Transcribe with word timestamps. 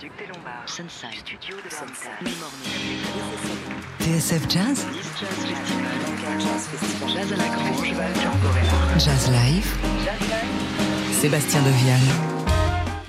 Duc 0.00 0.12
des 0.16 0.26
Lombards, 0.26 0.68
Sunside, 0.68 1.14
Studio 1.26 1.56
de 1.56 1.70
Sunside, 1.70 2.28
TSF 3.98 4.48
Jazz 4.48 4.86
Jazz 6.38 6.68
Festival, 6.68 7.08
Jazz 7.08 7.32
à 7.32 7.36
la 7.36 7.48
Grange, 7.48 7.94
Jazz 8.98 9.30
Live. 9.30 9.76
Sébastien 11.12 11.60
Deviane 11.62 12.37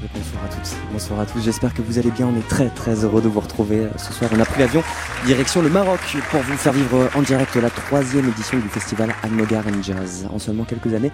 Bonsoir 0.01 0.45
à 0.45 0.47
toutes, 0.47 0.77
bonsoir 0.93 1.19
à 1.19 1.25
tous, 1.25 1.41
j'espère 1.43 1.73
que 1.73 1.81
vous 1.81 1.99
allez 1.99 2.11
bien, 2.11 2.27
on 2.27 2.39
est 2.39 2.47
très 2.47 2.69
très 2.69 3.03
heureux 3.03 3.21
de 3.21 3.27
vous 3.27 3.41
retrouver 3.41 3.79
euh, 3.79 3.89
ce 3.97 4.13
soir. 4.13 4.31
On 4.33 4.39
a 4.39 4.45
pris 4.45 4.61
l'avion 4.61 4.81
direction 5.25 5.61
le 5.61 5.67
Maroc 5.67 5.99
pour 6.31 6.39
vous 6.39 6.53
faire 6.53 6.71
vivre 6.71 7.09
en 7.13 7.21
direct 7.21 7.53
la 7.57 7.69
troisième 7.69 8.29
édition 8.29 8.57
du 8.59 8.69
festival 8.69 9.13
Almogar 9.23 9.65
and 9.67 9.83
Jazz. 9.83 10.25
En 10.31 10.39
seulement 10.39 10.63
quelques 10.63 10.93
années, 10.93 11.11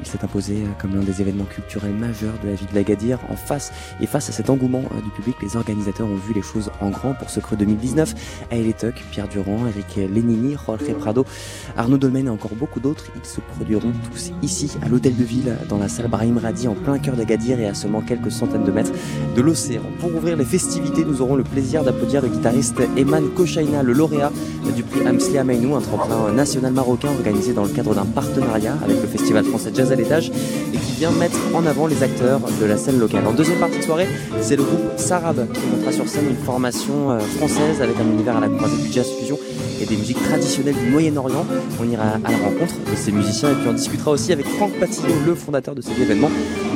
il 0.00 0.06
s'est 0.06 0.24
imposé 0.24 0.54
euh, 0.54 0.66
comme 0.80 0.96
l'un 0.96 1.02
des 1.02 1.20
événements 1.20 1.44
culturels 1.44 1.94
majeurs 1.94 2.34
de 2.42 2.48
la 2.48 2.54
ville 2.56 2.66
de 2.66 2.74
l'Agadir. 2.74 3.20
En 3.28 3.36
face 3.36 3.72
et 4.00 4.06
face 4.08 4.28
à 4.30 4.32
cet 4.32 4.50
engouement 4.50 4.82
euh, 4.96 5.00
du 5.00 5.10
public, 5.10 5.36
les 5.40 5.54
organisateurs 5.54 6.08
ont 6.08 6.16
vu 6.16 6.34
les 6.34 6.42
choses 6.42 6.72
en 6.80 6.90
grand 6.90 7.14
pour 7.14 7.30
ce 7.30 7.38
creux 7.38 7.56
2019. 7.56 8.14
Aël 8.50 8.74
Tuck, 8.74 8.96
Pierre 9.12 9.28
Durand, 9.28 9.60
Eric 9.68 10.10
Lénini, 10.12 10.56
Jorge 10.66 10.92
Prado, 10.98 11.24
Arnaud 11.76 11.98
Dolmen 11.98 12.26
et 12.26 12.30
encore 12.30 12.56
beaucoup 12.56 12.80
d'autres. 12.80 13.04
Ils 13.14 13.24
se 13.24 13.40
produiront 13.40 13.92
tous 14.10 14.32
ici 14.42 14.72
à 14.82 14.88
l'hôtel 14.88 15.14
de 15.14 15.22
ville 15.22 15.56
dans 15.68 15.78
la 15.78 15.88
salle 15.88 16.08
Brahim 16.08 16.38
Radi 16.38 16.66
en 16.66 16.74
plein 16.74 16.98
cœur 16.98 17.14
d'Agadir 17.14 17.60
et 17.60 17.68
à 17.68 17.74
seulement 17.74 18.00
quelques 18.00 18.23
centaines 18.30 18.64
de 18.64 18.70
mètres 18.70 18.92
de 19.34 19.40
l'océan. 19.40 19.82
Pour 20.00 20.14
ouvrir 20.14 20.36
les 20.36 20.44
festivités, 20.44 21.04
nous 21.04 21.22
aurons 21.22 21.36
le 21.36 21.44
plaisir 21.44 21.82
d'applaudir 21.82 22.22
le 22.22 22.28
guitariste 22.28 22.80
Eman 22.96 23.28
Kochaina, 23.34 23.82
le 23.82 23.92
lauréat 23.92 24.32
du 24.74 24.82
prix 24.82 25.06
Amsli 25.06 25.38
Ameinou, 25.38 25.76
un 25.76 25.80
tremplin 25.80 26.32
national 26.32 26.72
marocain 26.72 27.08
organisé 27.08 27.52
dans 27.52 27.64
le 27.64 27.70
cadre 27.70 27.94
d'un 27.94 28.04
partenariat 28.04 28.76
avec 28.82 29.00
le 29.00 29.06
festival 29.06 29.44
français 29.44 29.70
Jazz 29.74 29.92
à 29.92 29.94
l'étage 29.94 30.30
et 30.72 30.76
qui 30.76 30.92
vient 30.92 31.10
mettre 31.12 31.38
en 31.54 31.66
avant 31.66 31.86
les 31.86 32.02
acteurs 32.02 32.40
de 32.60 32.66
la 32.66 32.76
scène 32.76 32.98
locale. 32.98 33.26
En 33.26 33.32
deuxième 33.32 33.58
partie 33.58 33.78
de 33.78 33.84
soirée, 33.84 34.08
c'est 34.40 34.56
le 34.56 34.62
groupe 34.62 34.80
Sarab 34.96 35.46
qui 35.52 35.60
montera 35.66 35.92
sur 35.92 36.08
scène 36.08 36.28
une 36.28 36.44
formation 36.44 37.10
euh, 37.10 37.18
française 37.18 37.80
avec 37.82 37.96
un 37.98 38.04
univers 38.04 38.36
à 38.36 38.40
la 38.40 38.48
croisée 38.48 38.82
du 38.82 38.92
jazz 38.92 39.06
fusion 39.18 39.38
des 39.86 39.96
musiques 39.96 40.22
traditionnelles 40.22 40.74
du 40.74 40.90
Moyen-Orient. 40.90 41.46
On 41.80 41.88
ira 41.88 42.18
à 42.24 42.30
la 42.30 42.38
rencontre 42.38 42.74
de 42.90 42.96
ces 42.96 43.12
musiciens 43.12 43.50
et 43.50 43.54
puis 43.54 43.68
on 43.68 43.72
discutera 43.72 44.12
aussi 44.12 44.32
avec 44.32 44.46
Franck 44.46 44.72
Patillon, 44.78 45.14
le 45.26 45.34
fondateur 45.34 45.74
de 45.74 45.82
cet 45.82 45.98
événement. 45.98 46.30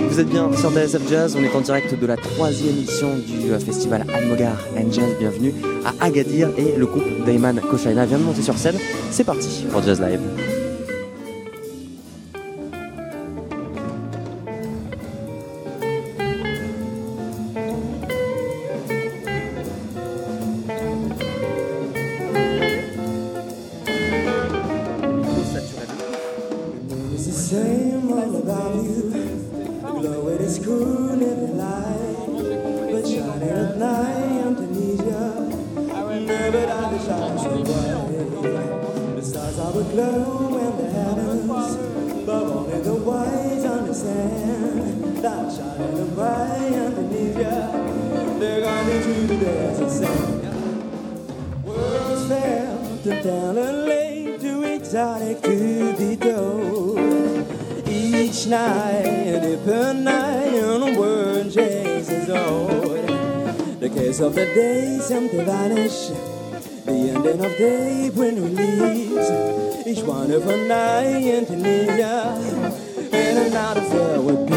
Vous 0.09 0.21
êtes 0.21 0.29
bien 0.29 0.51
sur 0.57 0.71
TSF 0.71 1.09
Jazz, 1.09 1.37
on 1.39 1.43
est 1.43 1.55
en 1.55 1.61
direct 1.61 1.99
de 1.99 2.07
la 2.07 2.17
troisième 2.17 2.77
édition 2.77 3.17
du 3.17 3.51
euh, 3.51 3.59
festival 3.59 4.05
Almogar 4.15 4.57
and 4.77 4.93
Jazz. 4.93 5.11
Bienvenue 5.19 5.55
à 5.85 6.05
Agadir 6.05 6.51
et 6.57 6.77
le 6.77 6.87
groupe 6.87 7.05
Dayman 7.25 7.61
Koshaina 7.61 8.07
vient 8.07 8.19
de 8.19 8.25
monter 8.25 8.43
sur 8.43 8.57
scène. 8.57 8.77
C'est 9.11 9.25
parti 9.25 9.65
pour 9.71 9.83
Jazz 9.83 10.01
Live. 10.01 10.58
Exotic 54.89 55.43
be 55.99 56.17
told. 56.17 56.99
Each 57.87 58.47
night, 58.47 59.05
a 59.05 59.39
different 59.39 60.01
night, 60.01 60.55
and 60.55 60.83
a 60.83 60.99
word 60.99 61.53
chases 61.53 62.31
old. 62.31 63.07
The 63.81 63.91
case 63.91 64.21
of 64.21 64.35
the 64.35 64.47
day 64.47 64.99
to 65.29 65.45
vanish. 65.45 66.09
The 66.87 67.13
ending 67.13 67.45
of 67.45 67.59
day 67.59 68.09
when 68.15 68.43
we 68.43 68.49
leaves. 68.49 69.87
Each 69.87 70.03
wonderful 70.03 70.57
night 70.57 71.23
in 71.23 71.45
Tunisia, 71.45 72.33
and 73.13 73.55
out 73.55 73.77
of 73.77 73.91
there 73.91 74.23
with 74.23 74.49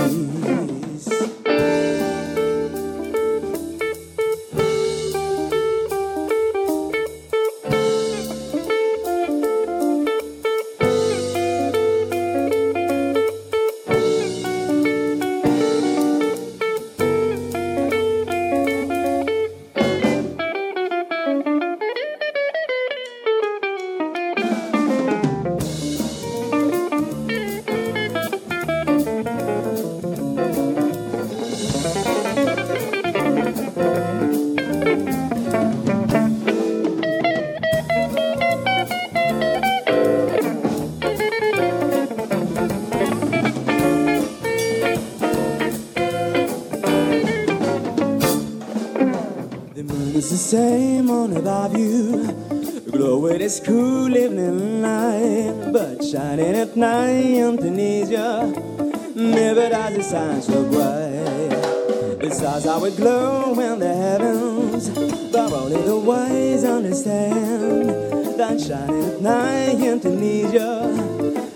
It 60.11 60.13
shine 60.13 60.41
so 60.41 60.63
bright. 60.69 62.19
The 62.19 62.29
stars 62.31 62.66
are 62.66 62.81
would 62.81 62.97
glow 62.97 63.57
in 63.57 63.79
the 63.79 63.95
heavens, 63.95 64.89
but 65.31 65.53
only 65.53 65.81
the 65.83 65.95
wise 65.95 66.66
understand 66.66 67.89
that 68.38 68.59
shining 68.59 69.05
at 69.05 69.22
night 69.22 69.79
in 69.79 70.01
Tunisia. 70.01 70.91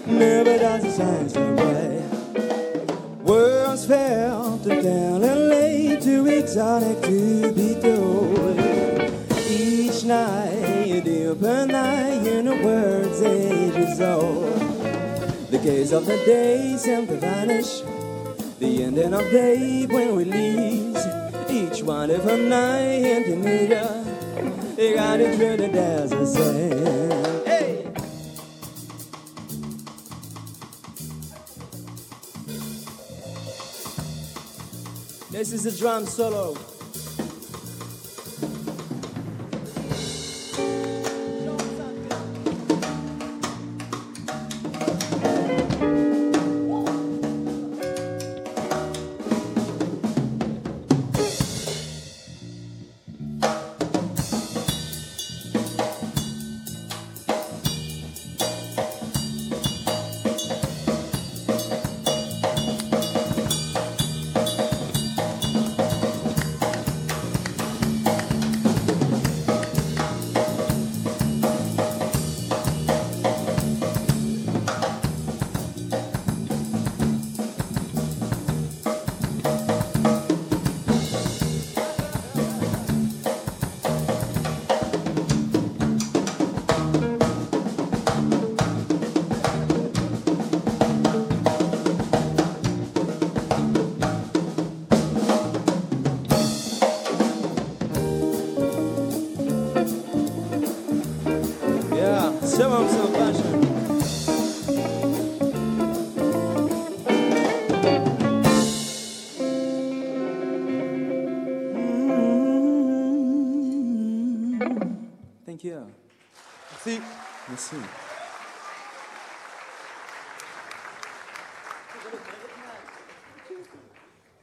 Never 0.08 0.58
does 0.58 0.86
it 0.86 0.96
shine 0.96 1.28
so 1.28 1.54
bright. 1.54 3.26
World's 3.26 3.86
fair 3.88 4.30
to 4.64 4.82
tell 4.82 5.22
and 5.22 5.50
late, 5.50 6.02
too 6.02 6.26
exotic 6.28 7.02
to 7.02 7.52
be 7.52 7.76
told. 7.82 8.58
Each 9.50 10.06
night, 10.06 10.96
a 10.96 11.02
different 11.02 11.72
night, 11.74 12.26
in 12.26 12.48
a 12.48 12.64
word's 12.64 13.22
ages 13.22 14.00
old. 14.00 14.54
The 15.52 15.60
gaze 15.62 15.92
of 15.92 16.06
the 16.06 16.16
day 16.26 16.78
seem 16.78 17.06
to 17.08 17.18
vanish. 17.18 17.82
The 18.58 18.84
ending 18.84 19.14
of 19.14 19.30
day 19.32 19.86
when 19.86 20.16
we 20.16 20.24
leave. 20.24 20.98
Each 21.50 21.84
one 21.84 22.10
of 22.10 22.26
a 22.26 22.38
night 22.38 23.04
in 23.04 23.24
Tunisia. 23.26 24.06
They 24.78 24.94
got 24.94 25.20
it 25.20 25.36
treated 25.36 25.76
as 25.76 26.14
a 26.14 26.26
sand. 26.26 27.46
Hey! 27.46 27.92
This 35.32 35.52
is 35.52 35.66
a 35.66 35.78
drum 35.78 36.06
solo. 36.06 36.75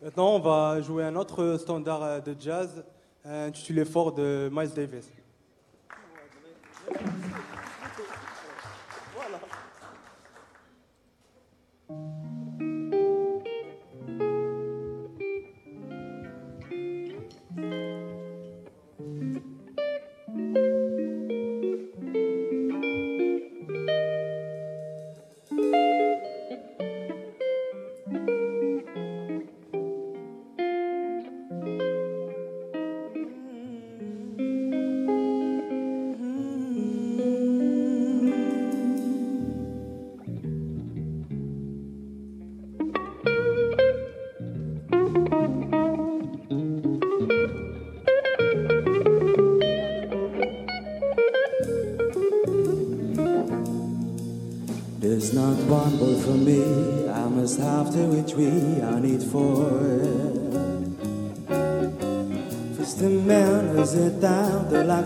Maintenant, 0.02 0.34
on 0.34 0.40
va 0.40 0.80
jouer 0.80 1.04
un 1.04 1.14
autre 1.14 1.56
standard 1.60 2.22
de 2.22 2.34
jazz 2.38 2.84
euh, 3.24 3.46
intitulé 3.46 3.84
Fort 3.84 4.12
de 4.12 4.50
Miles 4.52 4.74
Davis. 4.74 5.08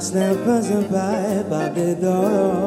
snappers 0.03 0.71
and 0.71 0.91
by 0.91 1.43
by 1.49 1.69
the 1.71 1.95
door. 1.97 2.66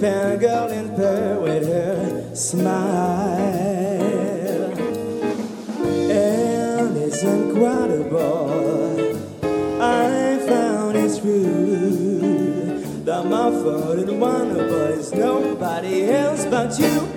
Pen 0.00 0.38
girl 0.38 0.68
in 0.68 0.94
pearl 0.94 1.42
with 1.42 1.66
her 1.66 2.34
smile. 2.34 2.76
And 6.10 6.96
it's 6.96 7.22
incredible. 7.22 8.50
I 9.80 10.38
found 10.46 10.96
it's 10.96 11.18
true 11.18 12.80
that 13.04 13.24
my 13.26 13.50
fault 13.50 13.98
is 13.98 14.10
wonderful. 14.10 14.98
It's 14.98 15.12
nobody 15.12 16.10
else 16.10 16.44
but 16.46 16.78
you. 16.78 17.15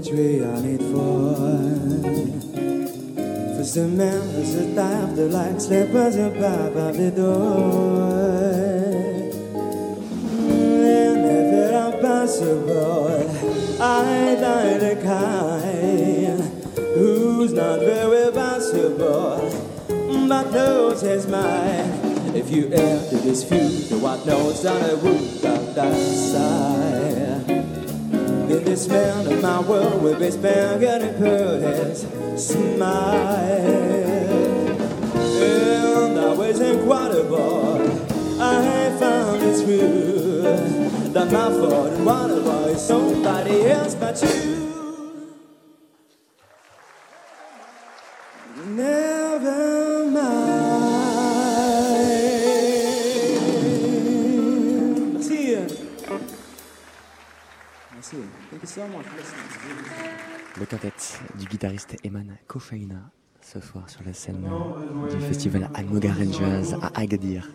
het 0.00 0.38
jaar 0.38 0.60
niet 0.60 0.82
voor. 0.92 1.36
Voor 3.54 3.72
de 3.72 3.86
mensen, 3.96 4.46
ze 4.46 4.74
tafellijk, 4.74 5.60
slippen 5.60 6.12
ze 6.12 6.30
papa 6.40 6.92
weer 6.92 7.14
door. 7.14 8.00
En 10.82 11.24
even 11.24 11.70
like 11.72 12.50
uiteindelijk 13.78 15.00
kind 15.00 16.40
Who's 16.96 17.52
not 17.52 17.78
very 17.80 18.30
possible, 18.32 19.50
but 20.28 20.50
knows 20.50 21.00
his 21.00 21.26
mind. 21.26 22.34
If 22.34 22.50
you 22.50 22.72
ever 22.72 23.22
dispute 23.22 24.00
what 24.00 24.24
knows 24.24 24.64
on 24.64 24.82
a 24.82 24.94
roof 25.02 25.44
of 25.44 25.74
that 25.74 25.96
side. 25.96 27.09
Then 28.60 28.72
this 28.72 28.88
man 28.88 29.26
of 29.26 29.42
my 29.42 29.60
world 29.60 30.02
with 30.02 30.20
his 30.20 30.36
bang 30.36 30.84
and 30.84 31.16
put 31.16 31.62
his 31.62 32.02
smile. 32.36 32.90
And 35.40 36.16
that 36.16 36.36
was 36.36 36.60
incredible. 36.60 37.80
I 38.38 38.96
found 38.98 39.42
it's 39.42 39.62
true 39.62 40.42
that 41.12 41.32
my 41.32 41.48
fault 41.48 41.92
and 41.92 42.04
one 42.04 42.30
of 42.30 42.78
somebody 42.78 43.66
else 43.66 43.94
but 43.94 44.20
you. 44.22 44.59
Guitariste 61.60 61.98
Eman 62.04 62.38
Kofaina 62.46 63.10
ce 63.42 63.60
soir 63.60 63.84
sur 63.90 64.00
la 64.06 64.14
scène 64.14 64.48
du 65.10 65.20
festival 65.26 65.68
Almogar 65.74 66.16
Jazz 66.32 66.74
à 66.80 66.98
Agadir. 66.98 67.50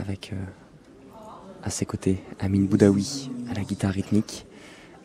avec 0.00 0.32
euh, 0.32 0.44
à 1.62 1.70
ses 1.70 1.86
côtés 1.86 2.20
Amin 2.40 2.64
Boudaoui 2.64 3.30
à 3.48 3.54
la 3.54 3.62
guitare 3.62 3.92
rythmique, 3.92 4.44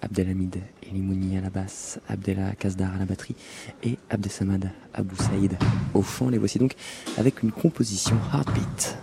Abdelhamid 0.01 0.57
Elimouni 0.81 1.37
à 1.37 1.41
la 1.41 1.51
basse, 1.51 1.99
Abdella 2.09 2.55
Kazdar 2.55 2.95
à 2.95 2.97
la 2.97 3.05
batterie 3.05 3.35
et 3.83 3.99
Abdesamad 4.09 4.71
Abou 4.95 5.15
Saïd 5.15 5.59
au 5.93 6.01
chant. 6.01 6.29
Les 6.29 6.39
voici 6.39 6.57
donc 6.57 6.73
avec 7.19 7.43
une 7.43 7.51
composition 7.51 8.17
Heartbeat. 8.33 8.97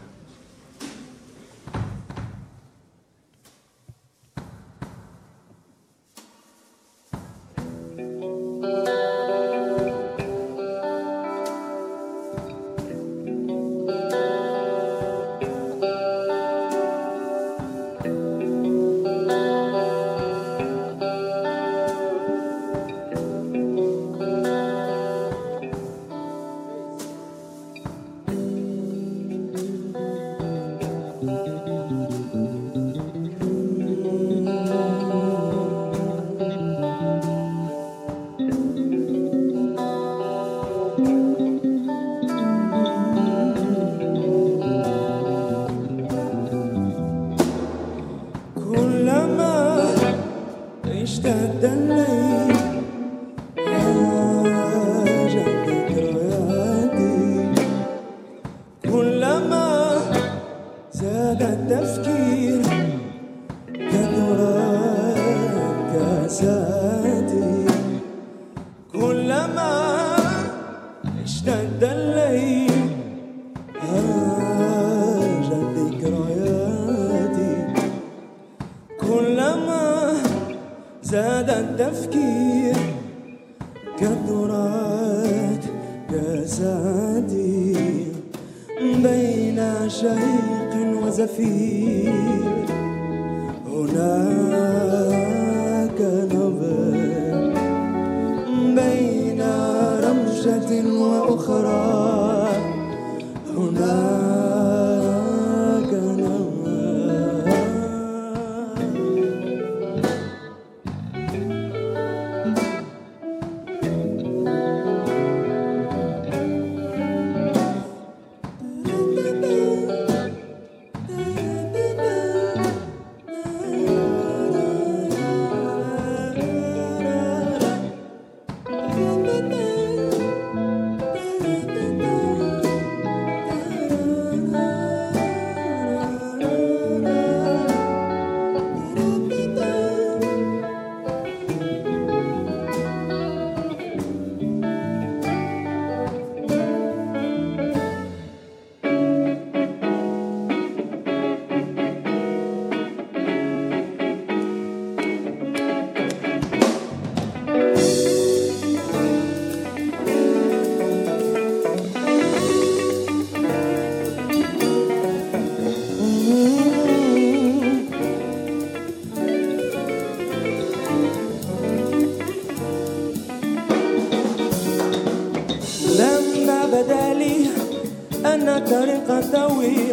Just 179.23 179.31
the 179.31 179.55
way. 179.55 179.92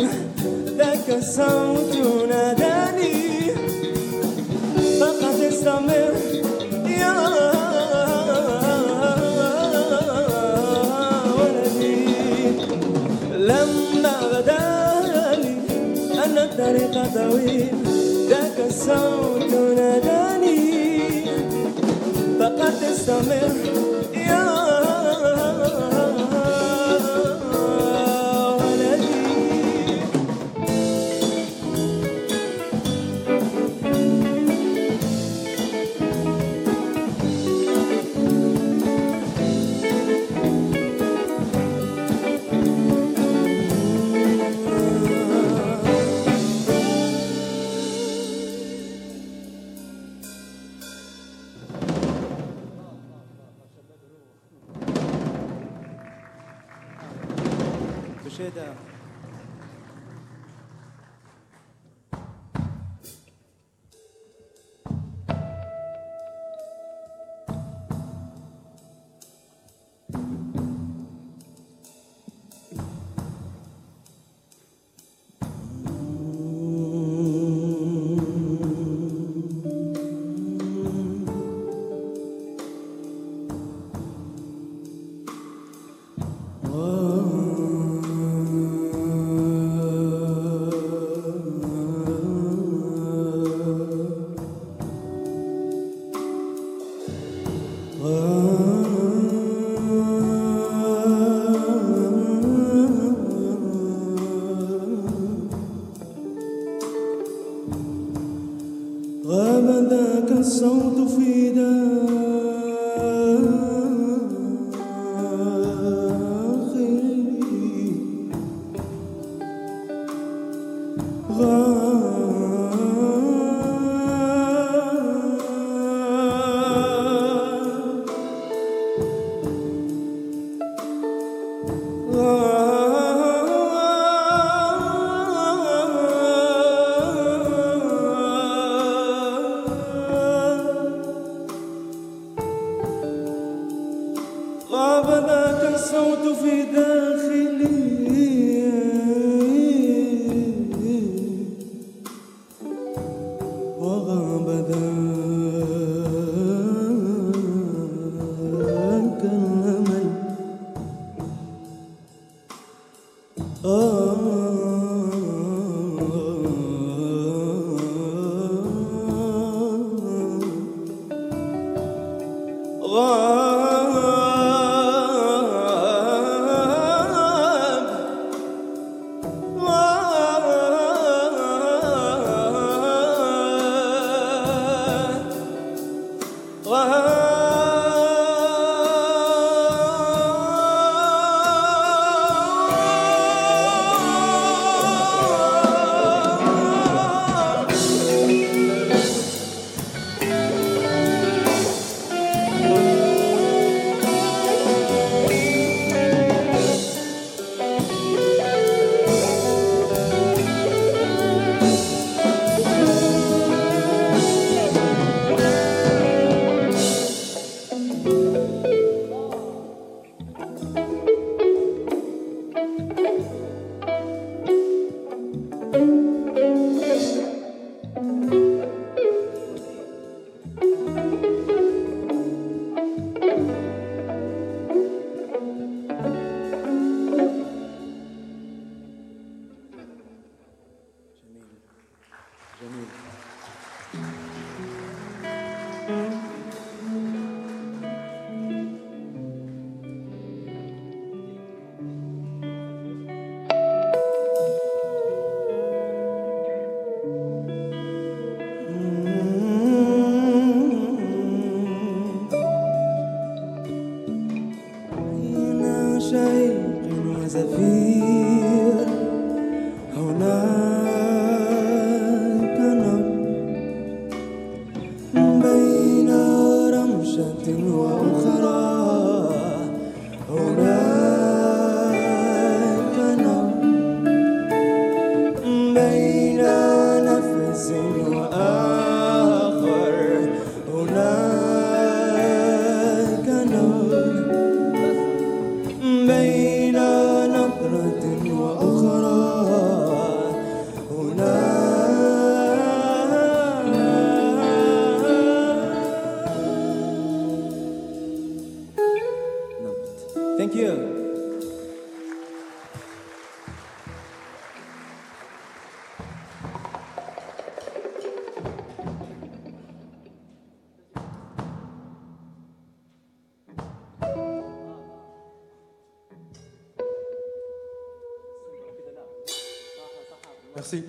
Merci. 330.56 330.84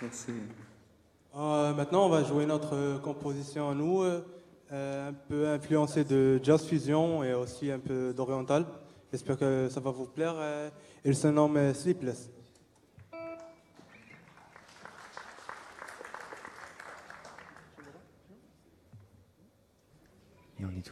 Merci. 0.00 0.32
Euh, 1.34 1.74
maintenant, 1.74 2.06
on 2.06 2.08
va 2.08 2.22
jouer 2.22 2.46
notre 2.46 2.98
composition 3.00 3.70
à 3.70 3.74
nous, 3.74 4.02
euh, 4.02 4.24
un 5.12 5.28
peu 5.28 5.48
influencée 5.48 6.04
de 6.04 6.40
jazz 6.42 6.64
fusion 6.64 7.22
et 7.22 7.34
aussi 7.34 7.70
un 7.70 7.78
peu 7.78 8.14
d'oriental. 8.14 8.64
J'espère 9.12 9.36
que 9.36 9.68
ça 9.68 9.80
va 9.80 9.90
vous 9.90 10.06
plaire. 10.06 10.34
Il 11.04 11.14
se 11.14 11.28
nomme 11.28 11.74
Sleepless. 11.74 12.30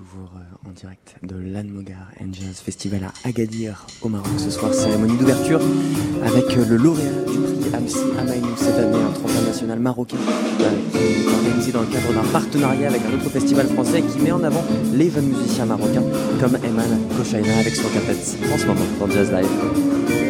Toujours 0.01 0.33
euh, 0.37 0.69
en 0.69 0.73
direct 0.73 1.17
de 1.23 1.37
l'Anmogar 1.37 2.09
Jazz 2.33 2.61
Festival 2.65 3.05
à 3.05 3.29
Agadir 3.29 3.87
au 4.01 4.09
Maroc 4.09 4.33
ce 4.39 4.49
soir, 4.49 4.73
cérémonie 4.73 5.19
d'ouverture 5.19 5.61
avec 6.25 6.57
euh, 6.57 6.65
le 6.65 6.77
lauréat 6.77 7.11
du 7.31 7.39
prix 7.39 7.75
Amsi 7.75 7.99
Amaïnou 8.19 8.57
cette 8.57 8.77
année, 8.77 8.97
un 8.97 9.13
tremplin 9.13 9.43
national 9.43 9.79
marocain 9.79 10.17
euh, 10.17 10.71
qui 10.91 10.97
est 10.97 11.27
organisé 11.29 11.73
dans 11.73 11.83
le 11.83 11.89
cadre 11.89 12.15
d'un 12.15 12.29
partenariat 12.33 12.89
avec 12.89 13.03
un 13.03 13.15
autre 13.15 13.29
festival 13.29 13.67
français 13.67 14.01
qui 14.01 14.19
met 14.21 14.33
en 14.33 14.43
avant 14.43 14.65
les 14.95 15.11
jeunes 15.11 15.27
musiciens 15.29 15.67
marocains 15.67 16.05
comme 16.41 16.57
Eman 16.57 16.99
Koshaina 17.19 17.59
avec 17.59 17.77
son 17.77 17.89
quartet 17.89 18.17
en 18.55 18.57
ce 18.57 18.67
moment 18.67 18.87
dans 19.01 19.11
Jazz 19.11 19.31
Live. 19.31 20.30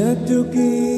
Jatuki 0.00 0.89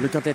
Le 0.00 0.08
quintet 0.08 0.34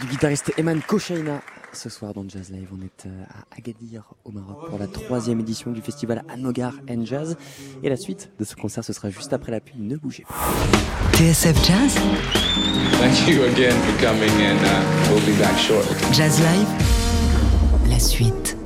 du 0.00 0.06
guitariste 0.06 0.52
Eman 0.56 0.80
Kochaina. 0.86 1.40
Ce 1.72 1.88
soir 1.88 2.14
dans 2.14 2.24
Jazz 2.28 2.50
Live, 2.50 2.68
on 2.72 2.80
est 2.84 3.06
euh, 3.06 3.24
à 3.28 3.56
Agadir 3.56 4.04
au 4.24 4.30
Maroc 4.30 4.68
pour 4.68 4.78
la 4.78 4.86
troisième 4.86 5.40
édition 5.40 5.72
du 5.72 5.80
festival 5.80 6.22
Anogar 6.28 6.74
and 6.88 7.04
Jazz. 7.04 7.36
Et 7.82 7.88
la 7.88 7.96
suite 7.96 8.30
de 8.38 8.44
ce 8.44 8.54
concert, 8.54 8.84
ce 8.84 8.92
sera 8.92 9.10
juste 9.10 9.32
après 9.32 9.50
la 9.50 9.60
pub. 9.60 9.76
Ne 9.78 9.96
bougez 9.96 10.24
pas. 10.28 10.34
TSF 11.16 11.56
Jazz, 11.64 11.94
Thank 13.00 13.28
you 13.28 13.42
again 13.44 13.72
for 13.72 14.00
coming, 14.00 14.30
and 14.42 14.58
uh, 14.64 15.12
we'll 15.12 15.24
be 15.26 15.36
back 15.40 15.56
shortly. 15.58 15.96
Jazz 16.12 16.38
Live, 16.40 16.68
la 17.88 17.98
suite. 17.98 18.59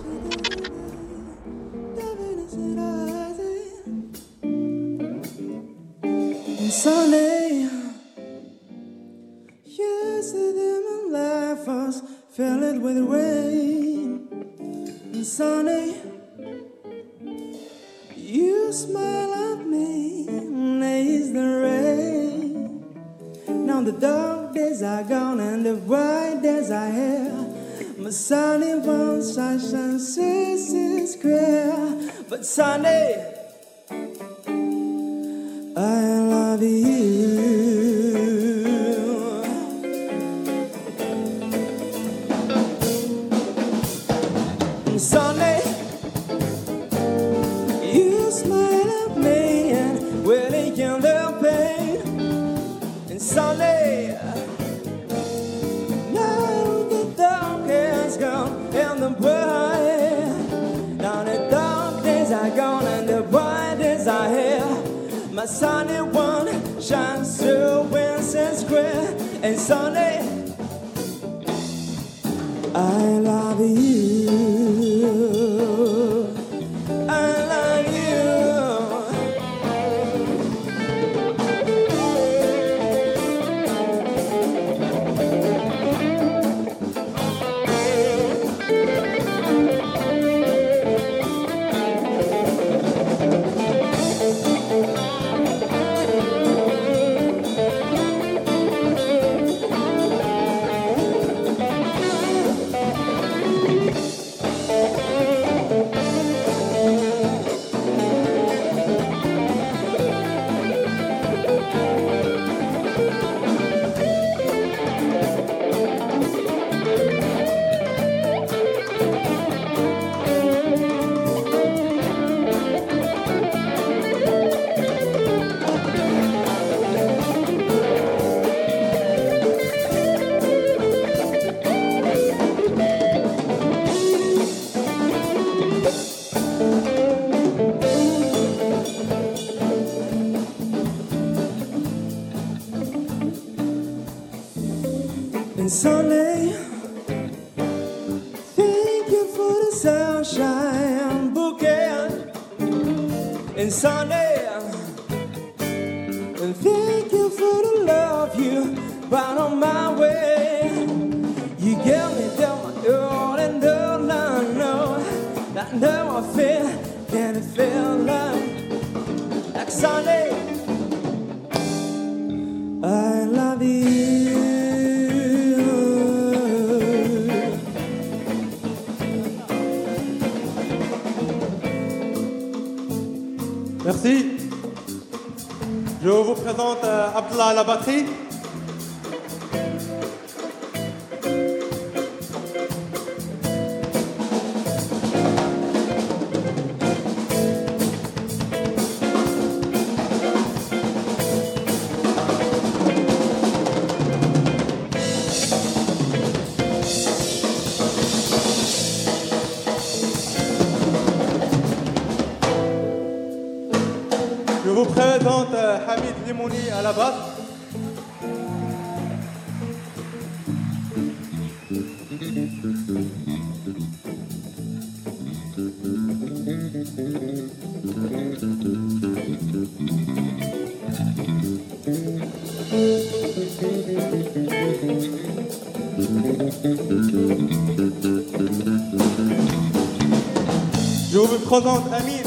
خدا 241.54 241.70
امین. 241.70 242.23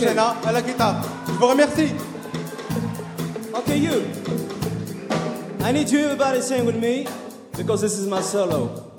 prochaine 0.00 0.18
hein, 0.18 0.34
à 0.46 0.52
la 0.52 0.62
guitare. 0.62 1.02
Je 1.26 1.32
vous 1.32 1.46
remercie. 1.46 1.92
Okay, 3.54 3.76
you. 3.76 4.02
I 5.62 5.72
need 5.72 5.90
you 5.90 6.00
everybody 6.00 6.40
sing 6.40 6.64
with 6.64 6.76
me 6.76 7.06
because 7.56 7.82
this 7.82 7.98
is 7.98 8.06
my 8.06 8.22
solo. 8.22 8.89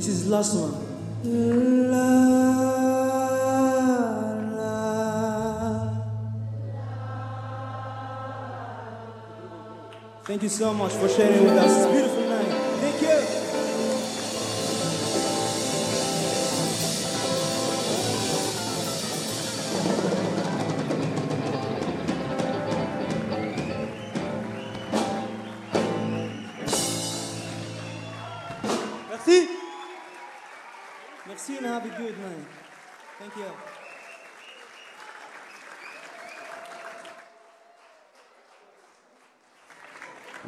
This 0.00 0.08
is 0.08 0.28
last 0.28 0.54
one. 0.56 0.72
La, 1.90 2.06
la. 4.56 4.80
Thank 10.24 10.42
you 10.44 10.48
so 10.48 10.72
much 10.72 10.92
for 10.92 11.06
sharing 11.06 11.44
with 11.44 11.52
us 11.52 11.84
this 11.84 11.92
beautiful 11.92 12.19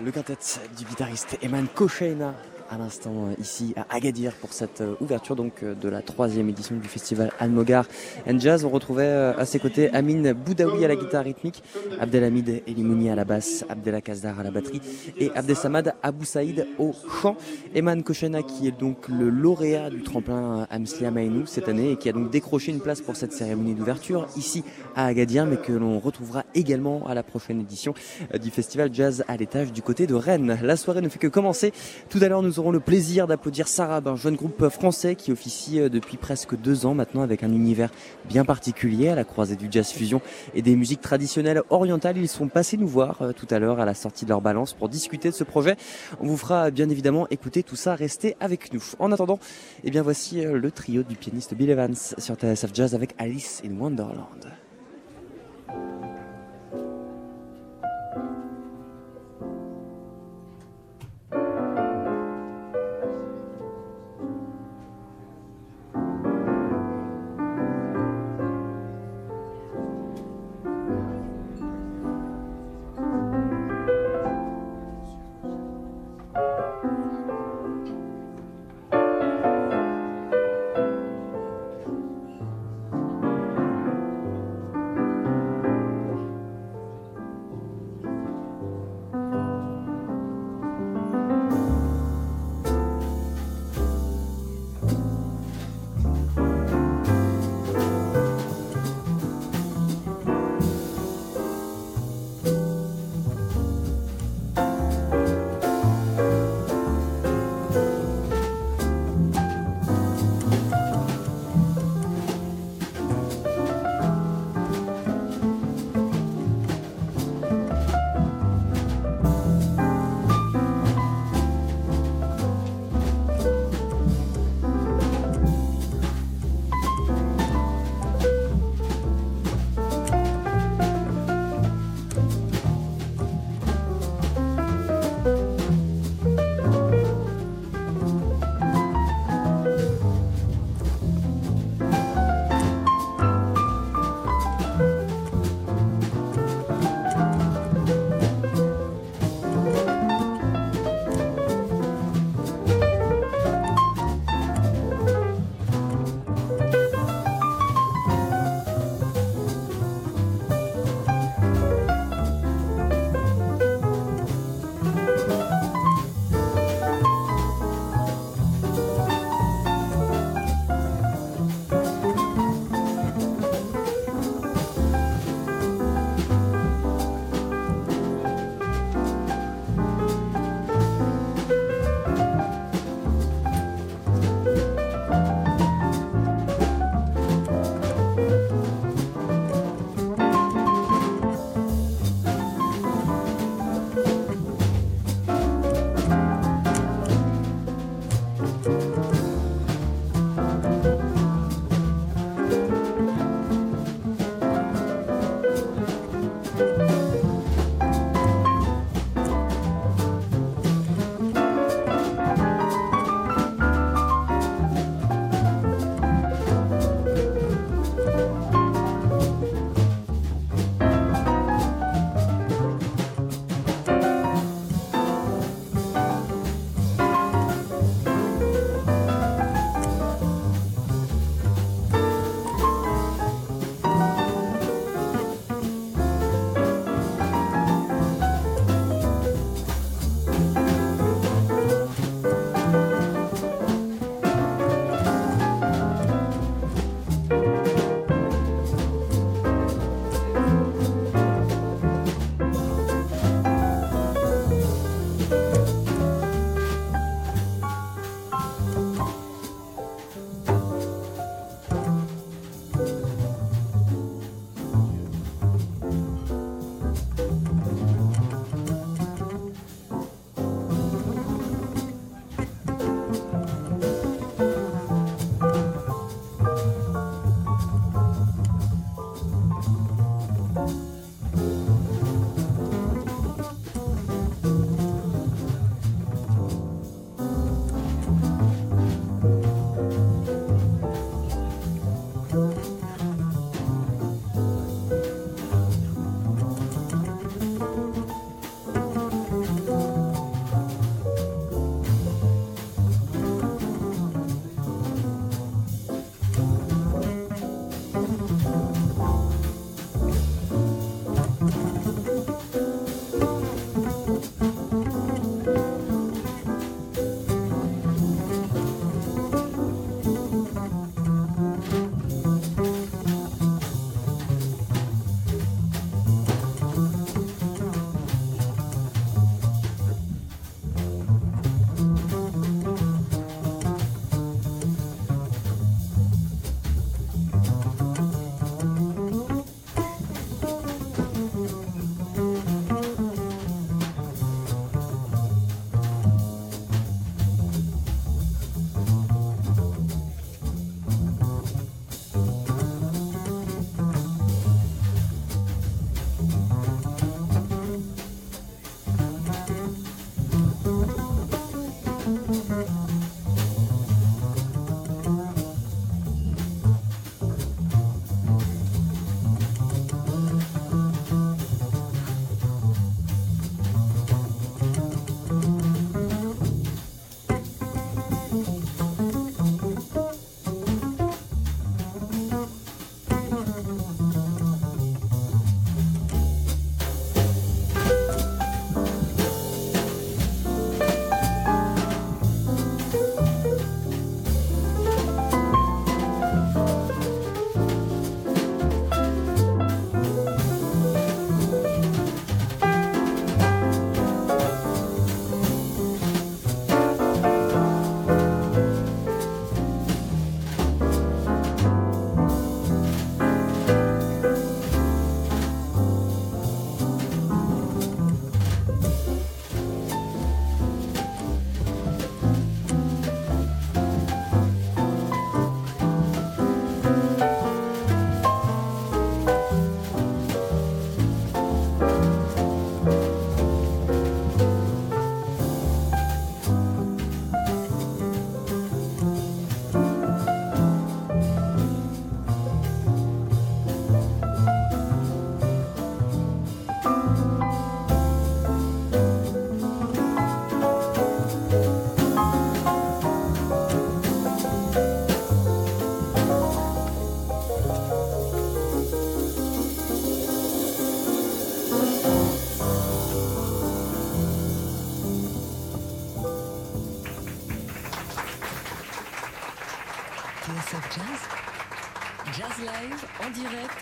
Le 0.05 0.11
quintet 0.11 0.37
du 0.77 0.85
guitariste 0.85 1.39
Eman 1.43 1.69
Kocheina 1.73 2.35
à 2.73 2.79
l'instant 2.79 3.29
euh, 3.29 3.35
ici 3.39 3.75
à 3.77 3.95
Agadir 3.95 4.33
pour 4.33 4.53
cette 4.53 4.81
euh, 4.81 4.95
ouverture 5.01 5.37
donc 5.37 5.63
euh, 5.63 5.75
de 5.75 5.89
la 5.91 6.01
troisième 6.01 6.49
édition 6.49 6.75
du 6.77 6.89
festival 6.89 7.31
Almogar 7.39 7.85
and 8.27 8.39
Jazz. 8.39 8.65
On 8.65 8.71
retrouvait 8.71 9.07
à 9.07 9.45
ses 9.45 9.59
côtés 9.59 9.91
Amine 9.93 10.33
Boudaoui 10.33 10.85
à 10.85 10.89
la 10.89 10.97
guitare 10.97 11.25
rythmique, 11.25 11.63
Abdelhamid 12.01 12.63
Elimouni 12.67 13.11
à 13.11 13.15
la 13.15 13.25
basse, 13.25 13.65
Abdellah 13.69 14.01
Kazdar 14.01 14.41
à 14.41 14.43
la 14.43 14.51
batterie 14.51 14.81
et 15.19 15.31
Abdesamad 15.35 15.95
Abou 16.03 16.25
Saïd 16.25 16.67
au 16.79 16.95
chant. 17.21 17.37
Eman 17.75 18.03
Kocheina 18.03 18.43
qui 18.43 18.69
est 18.69 18.79
donc 18.79 19.09
le 19.09 19.29
lauréat 19.29 19.91
du 19.91 20.03
tremplin 20.03 20.67
Amslia 20.71 21.11
Mainou 21.11 21.47
cette 21.47 21.69
année 21.69 21.93
et 21.93 21.97
qui 21.97 22.09
a 22.09 22.13
donc 22.13 22.31
décroché 22.31 22.73
une 22.73 22.81
place 22.81 23.03
pour 23.03 23.17
cette 23.17 23.33
cérémonie 23.33 23.75
d'ouverture 23.75 24.27
ici 24.37 24.65
à 24.97 25.07
Agadir 25.07 25.45
mais 25.45 25.59
que 25.59 25.73
l'on 25.73 25.99
retrouvera 25.99 26.42
également 26.55 27.07
à 27.07 27.15
la 27.15 27.23
prochaine 27.23 27.61
édition 27.61 27.95
euh, 28.35 28.39
du 28.39 28.51
festival 28.51 28.91
Jazz 28.93 29.25
à 29.29 29.37
l'étage 29.37 29.73
du 29.73 29.83
côté 29.83 30.07
de 30.07 30.15
Rennes. 30.15 30.59
La 30.63 30.77
soirée 30.77 31.01
ne 31.01 31.09
fait 31.09 31.19
que 31.19 31.27
commencer. 31.27 31.73
Tout 32.09 32.19
à 32.23 32.29
l'heure, 32.29 32.43
nous 32.43 32.59
aurons 32.59 32.71
le 32.71 32.81
plaisir 32.81 33.27
d'applaudir 33.27 33.69
Sarab, 33.69 34.09
un 34.09 34.17
jeune 34.17 34.37
groupe 34.37 34.69
français 34.69 35.15
qui 35.15 35.33
officie 35.33 35.81
euh, 35.81 35.89
depuis 35.89 36.17
presque 36.17 36.57
deux 36.57 36.87
ans 36.87 36.95
maintenant 36.95 37.23
avec 37.23 37.43
un 37.43 37.51
univers 37.51 37.91
bien 38.29 38.45
particulier 38.45 39.09
à 39.09 39.15
la 39.15 39.25
croisée 39.25 39.57
du 39.57 39.69
jazz 39.71 39.91
fusion 39.91 40.21
et 40.55 40.63
des 40.63 40.77
musiques 40.77 41.01
traditionnelles 41.01 41.63
orientales. 41.71 42.19
Ils 42.19 42.29
sont 42.29 42.49
passés 42.49 42.77
nous 42.77 42.89
voir 42.89 43.23
euh, 43.23 43.33
tout 43.33 43.49
à 43.51 43.59
l'heure 43.59 43.81
à 43.81 43.85
la 43.85 43.95
sortie 43.95 44.25
de 44.25 44.31
leur 44.31 44.41
balance 44.41 44.73
pour 44.75 44.89
discuter 44.89 45.31
de 45.31 45.35
ce 45.35 45.45
projet. 45.45 45.77
On 46.21 46.27
vous 46.27 46.37
fera 46.37 46.71
bien 46.71 46.89
évidemment 46.89 47.27
écouter 47.31 47.63
tout 47.63 47.77
ça. 47.77 47.95
Restez 47.95 48.37
avec 48.41 48.73
nous. 48.73 48.83
En 48.99 49.13
attendant, 49.13 49.39
eh 49.85 49.91
bien 49.91 50.03
voici 50.03 50.43
le 50.43 50.71
trio 50.71 51.03
du 51.03 51.17
pianiste 51.17 51.55
Bill 51.55 51.71
Evans 51.71 51.95
sur 51.95 52.35
TSF 52.35 52.71
Jazz 52.75 52.95
avec 52.95 53.15
Alice 53.19 53.63
in 53.65 53.79
Wonderland. 53.79 54.62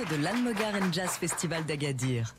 De 0.09 0.23
l'Almogar 0.23 0.75
Jazz 0.93 1.19
Festival 1.19 1.65
d'Agadir. 1.67 2.35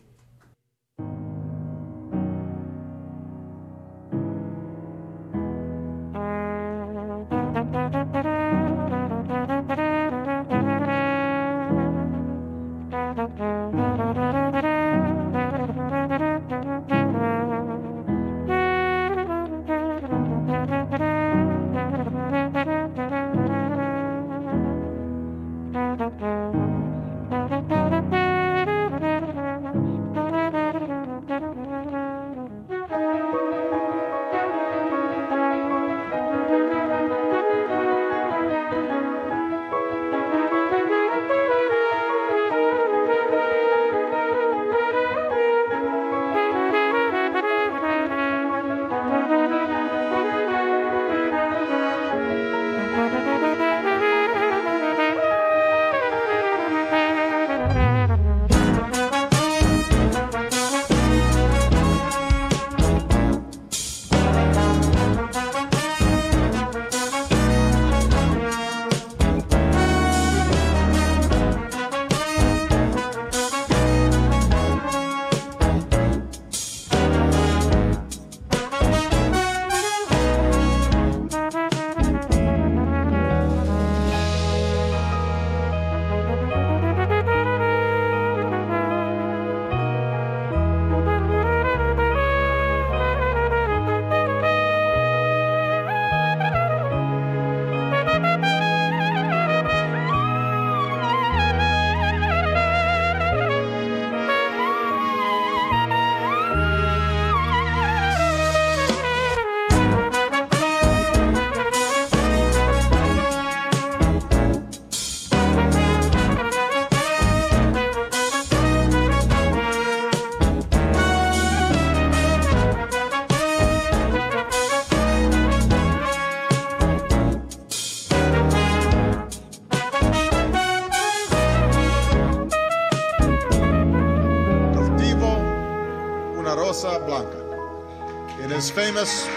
Famous 138.74 139.28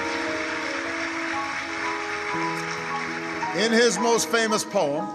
In 3.57 3.73
his 3.73 3.99
most 3.99 4.29
famous 4.29 4.65
poem, 4.65 5.07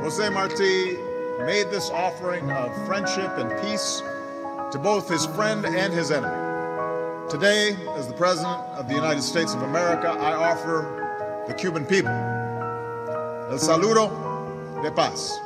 Jose 0.00 0.28
Marti 0.30 0.96
made 1.44 1.70
this 1.70 1.90
offering 1.90 2.50
of 2.50 2.74
friendship 2.86 3.30
and 3.38 3.50
peace 3.62 4.02
to 4.72 4.78
both 4.78 5.08
his 5.08 5.26
friend 5.26 5.64
and 5.66 5.92
his 5.92 6.10
enemy. 6.10 7.30
Today, 7.30 7.76
as 7.96 8.08
the 8.08 8.14
President 8.14 8.60
of 8.78 8.88
the 8.88 8.94
United 8.94 9.22
States 9.22 9.54
of 9.54 9.62
America, 9.62 10.08
I 10.08 10.34
offer 10.34 11.44
the 11.46 11.54
Cuban 11.54 11.86
people 11.86 12.12
el 13.50 13.58
saludo 13.58 14.10
de 14.82 14.90
paz. 14.90 15.38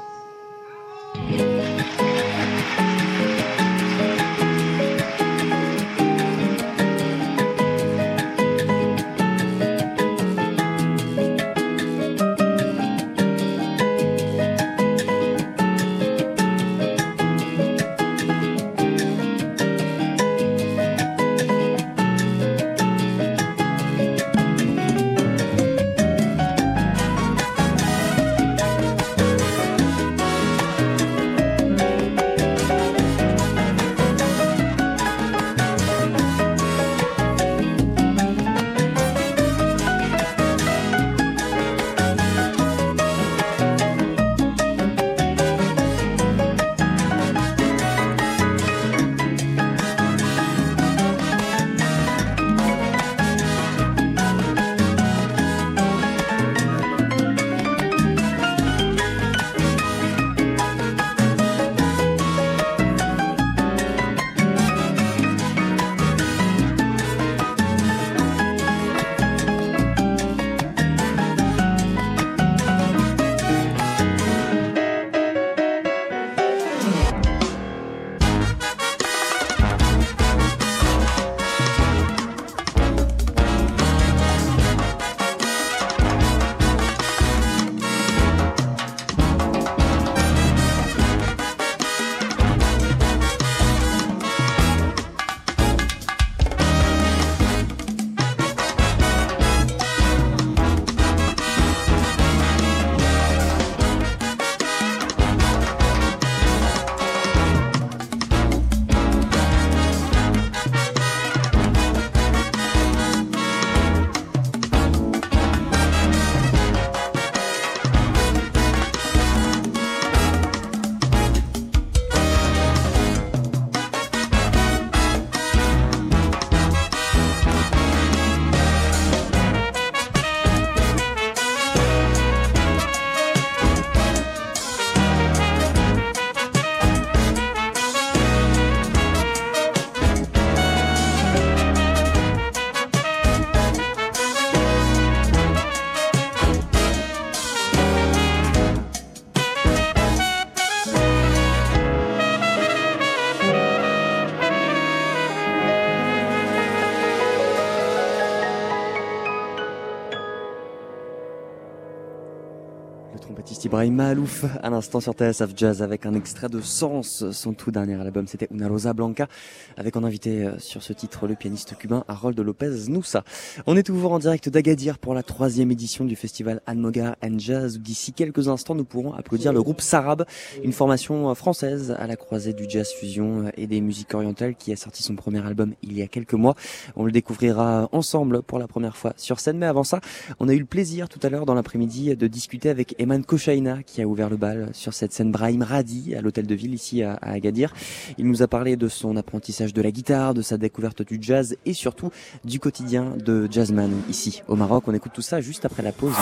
Ibrahim 163.79 163.95
Mahalouf 163.95 164.45
à 164.61 164.70
l'instant 164.70 164.99
sur 164.99 165.12
TSF 165.12 165.51
Jazz 165.55 165.83
avec 165.83 166.05
un 166.05 166.14
extrait 166.14 166.49
de 166.49 166.61
Sens, 166.61 167.31
son 167.31 167.53
tout 167.53 167.70
dernier 167.70 167.95
album 167.95 168.26
c'était 168.26 168.49
Una 168.51 168.66
Rosa 168.66 168.93
Blanca 168.93 169.29
avec 169.76 169.95
en 169.95 170.03
invité 170.03 170.47
euh, 170.47 170.59
sur 170.59 170.83
ce 170.83 170.93
titre 170.93 171.29
le 171.29 171.37
pianiste 171.37 171.76
cubain 171.79 172.03
Harold 172.09 172.41
Lopez 172.41 172.89
Noussa. 172.89 173.22
On 173.68 173.76
est 173.76 173.85
toujours 173.85 174.11
en 174.11 174.18
direct 174.18 174.49
d'Agadir 174.49 174.99
pour 174.99 175.14
la 175.14 175.22
troisième 175.22 175.70
édition 175.70 176.05
du 176.05 176.16
festival 176.16 176.61
Anmogar 176.66 177.14
and 177.22 177.39
Jazz. 177.39 177.79
D'ici 177.79 178.12
quelques 178.12 178.49
instants 178.49 178.74
nous 178.74 178.85
pourrons 178.85 179.12
applaudir 179.12 179.53
le 179.53 179.62
groupe 179.62 179.81
Sarab, 179.81 180.24
une 180.64 180.72
formation 180.72 181.31
euh, 181.31 181.35
française 181.35 181.95
à 181.97 182.09
la 182.09 182.16
croisée 182.16 182.55
du 182.55 182.64
jazz 182.68 182.91
fusion 182.91 183.47
euh, 183.47 183.51
et 183.57 183.68
des 183.68 183.81
musiques 183.81 184.12
orientales 184.12 184.57
qui 184.57 184.72
a 184.72 184.76
sorti 184.76 185.05
son 185.05 185.14
premier 185.14 185.47
album 185.47 185.74
il 185.85 185.97
y 185.97 186.03
a 186.03 186.09
quelques 186.09 186.35
mois. 186.35 186.57
On 186.97 187.05
le 187.05 187.12
découvrira 187.12 187.89
ensemble 187.93 188.43
pour 188.43 188.59
la 188.59 188.66
première 188.66 188.97
fois 188.97 189.12
sur 189.16 189.39
scène 189.39 189.59
mais 189.59 189.66
avant 189.66 189.85
ça 189.85 190.01
on 190.41 190.49
a 190.49 190.53
eu 190.53 190.59
le 190.59 190.64
plaisir 190.64 191.09
tout 191.09 191.20
à 191.22 191.29
l'heure 191.29 191.47
dans 191.47 191.55
l'après-midi 191.55 192.16
de 192.16 192.26
discuter 192.26 192.70
avec 192.70 192.97
Eman 192.99 193.24
Koshaina 193.24 193.67
qui 193.84 194.02
a 194.02 194.06
ouvert 194.06 194.30
le 194.30 194.36
bal 194.36 194.70
sur 194.72 194.94
cette 194.94 195.12
scène 195.12 195.30
Brahim 195.30 195.62
Radi 195.62 196.14
à 196.14 196.20
l'hôtel 196.20 196.46
de 196.46 196.54
ville 196.54 196.74
ici 196.74 197.02
à, 197.02 197.14
Agadir. 197.22 197.72
Il 198.16 198.26
nous 198.26 198.42
a 198.42 198.48
parlé 198.48 198.76
de 198.76 198.88
son 198.88 199.16
apprentissage 199.16 199.72
de 199.72 199.82
la 199.82 199.90
guitare, 199.90 200.34
de 200.34 200.42
sa 200.42 200.56
découverte 200.56 201.02
du 201.02 201.18
jazz 201.20 201.56
et 201.66 201.74
surtout 201.74 202.10
du 202.44 202.60
quotidien 202.60 203.14
de 203.16 203.48
jazzman 203.50 203.92
ici 204.08 204.42
au 204.48 204.56
Maroc. 204.56 204.84
On 204.86 204.94
écoute 204.94 205.12
tout 205.14 205.22
ça 205.22 205.40
juste 205.40 205.64
après 205.64 205.82
la 205.82 205.92
pause. 205.92 206.14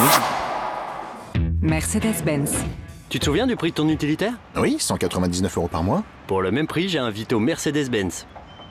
Mercedes-Benz. 1.61 2.53
Tu 3.09 3.18
te 3.20 3.24
souviens 3.24 3.47
du 3.47 3.57
prix 3.57 3.70
de 3.70 3.76
ton 3.76 3.88
utilitaire? 3.88 4.34
Oui, 4.57 4.76
199 4.78 5.57
euros 5.57 5.68
par 5.68 5.84
mois. 5.84 6.03
Pour 6.26 6.42
le 6.42 6.51
même 6.51 6.66
prix, 6.66 6.88
j'ai 6.88 6.99
un 6.99 7.11
Vito 7.11 7.38
Mercedes-Benz. 7.38 8.26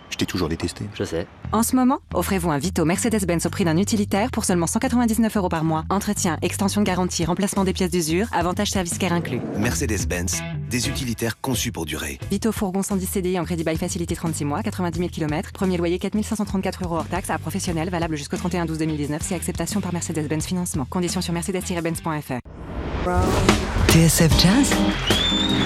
Je 0.10 0.18
t'ai 0.18 0.26
toujours 0.26 0.50
détesté. 0.50 0.86
Je 0.94 1.04
sais. 1.04 1.28
En 1.52 1.64
ce 1.64 1.76
moment, 1.76 2.00
offrez-vous 2.14 2.52
un 2.52 2.58
Vito 2.58 2.86
Mercedes-Benz 2.86 3.46
au 3.46 3.50
prix 3.50 3.66
d'un 3.66 3.78
utilitaire 3.78 4.32
pour 4.32 4.46
seulement 4.46 4.68
199 4.68 5.36
euros 5.38 5.50
par 5.50 5.64
mois. 5.64 5.84
Entretien, 5.90 6.38
extension 6.42 6.82
de 6.82 6.86
garantie, 6.86 7.26
remplacement 7.26 7.64
des 7.64 7.74
pièces 7.74 7.92
d'usure, 7.92 8.28
avantage 8.32 8.70
service 8.70 8.98
care 8.98 9.14
inclus. 9.14 9.42
Mercedes-Benz, 9.58 10.42
des 10.70 10.90
utilitaires 10.90 11.40
conçus 11.42 11.72
pour 11.72 11.86
durer. 11.86 12.20
Vito 12.30 12.52
fourgon 12.52 12.84
110 12.84 13.06
CDI 13.08 13.40
en 13.40 13.46
crédit 13.46 13.64
by 13.64 13.76
facilité 13.78 14.16
36 14.16 14.46
mois, 14.46 14.64
90 14.64 14.98
000 14.98 15.10
km, 15.10 15.52
premier 15.52 15.78
loyer 15.78 16.00
4534 16.00 16.84
euros 16.84 16.98
hors 16.98 17.08
taxe 17.08 17.30
à 17.30 17.38
professionnel, 17.38 17.90
valable 17.90 18.16
jusqu'au 18.16 18.38
31 18.38 18.66
12 18.66 18.78
2019 18.80 19.22
si 19.22 19.34
acceptation 19.34 19.82
par 19.82 19.94
Mercedes-Benz 19.94 20.46
Financement. 20.46 20.86
Conditions 20.90 21.22
sur 21.22 21.34
mercedes-benz.fr. 21.34 22.40
TSF 23.90 24.32
Jazz? 24.40 24.74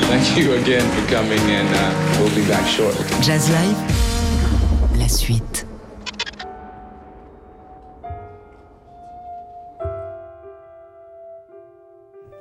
Thank 0.09 0.37
you 0.37 0.53
again 0.53 0.81
for 0.91 1.07
coming 1.09 1.39
and 1.39 1.67
uh, 1.73 2.19
we'll 2.19 2.35
be 2.35 2.47
back 2.47 2.65
shortly. 2.67 3.05
Jazz 3.21 3.49
Live? 3.49 4.08
La 5.09 5.15
suite. 5.15 5.65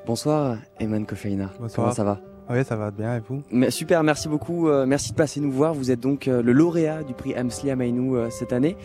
Bonsoir, 0.06 0.56
Eman 0.80 1.04
Kofeina. 1.06 1.50
Bonsoir. 1.60 1.74
Comment 1.86 1.94
ça 1.94 2.04
va 2.04 2.18
Oui, 2.50 2.64
ça 2.64 2.76
va 2.76 2.90
bien 2.90 3.16
et 3.16 3.20
vous 3.20 3.42
Mais 3.50 3.70
Super, 3.70 4.02
merci 4.02 4.28
beaucoup. 4.28 4.68
euh, 4.68 4.86
merci 4.86 5.10
de 5.12 5.16
passer 5.16 5.40
nous 5.40 5.50
voir. 5.52 5.74
Vous 5.74 5.90
êtes 5.90 6.00
donc 6.00 6.28
euh, 6.28 6.42
le 6.42 6.52
lauréat 6.52 7.02
du 7.02 7.14
prix 7.14 7.34
Amsli 7.34 7.70
Amainou 7.70 8.16
euh, 8.16 8.30
cette 8.30 8.52
année. 8.52 8.76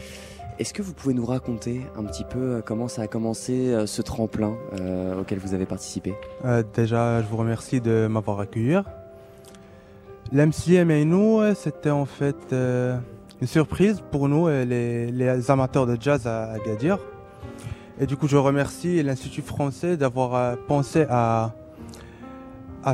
Est-ce 0.59 0.73
que 0.73 0.81
vous 0.81 0.93
pouvez 0.93 1.13
nous 1.13 1.25
raconter 1.25 1.81
un 1.97 2.03
petit 2.03 2.25
peu 2.25 2.61
comment 2.65 2.88
ça 2.88 3.03
a 3.03 3.07
commencé 3.07 3.73
euh, 3.73 3.86
ce 3.88 4.01
tremplin 4.01 4.55
euh, 4.79 5.19
auquel 5.21 5.39
vous 5.39 5.53
avez 5.53 5.65
participé? 5.65 6.13
Euh, 6.45 6.63
Déjà, 6.75 7.21
je 7.21 7.27
vous 7.27 7.38
remercie 7.38 7.81
de 7.81 8.07
m'avoir 8.07 8.39
accueilli. 8.39 8.77
L'MCM 10.31 10.91
et 10.91 11.05
nous, 11.05 11.39
euh, 11.39 11.53
c'était 11.55 11.89
en 11.89 12.05
fait 12.05 12.36
euh, 12.53 12.97
une 13.44 13.48
surprise 13.48 14.02
pour 14.10 14.30
nous, 14.30 14.48
les, 14.48 15.52
amateurs 15.52 15.86
de 15.86 15.98
jazz 16.00 16.26
à 16.28 16.54
Agadir. 16.54 16.98
Et 18.00 18.06
du 18.06 18.16
coup, 18.16 18.30
je 18.30 18.38
remercie 18.38 19.04
l'Institut 19.04 19.41
français 19.41 19.98
d'avoir 19.98 20.34
euh, 20.34 20.56
pensé 20.66 21.06
à, 21.10 21.52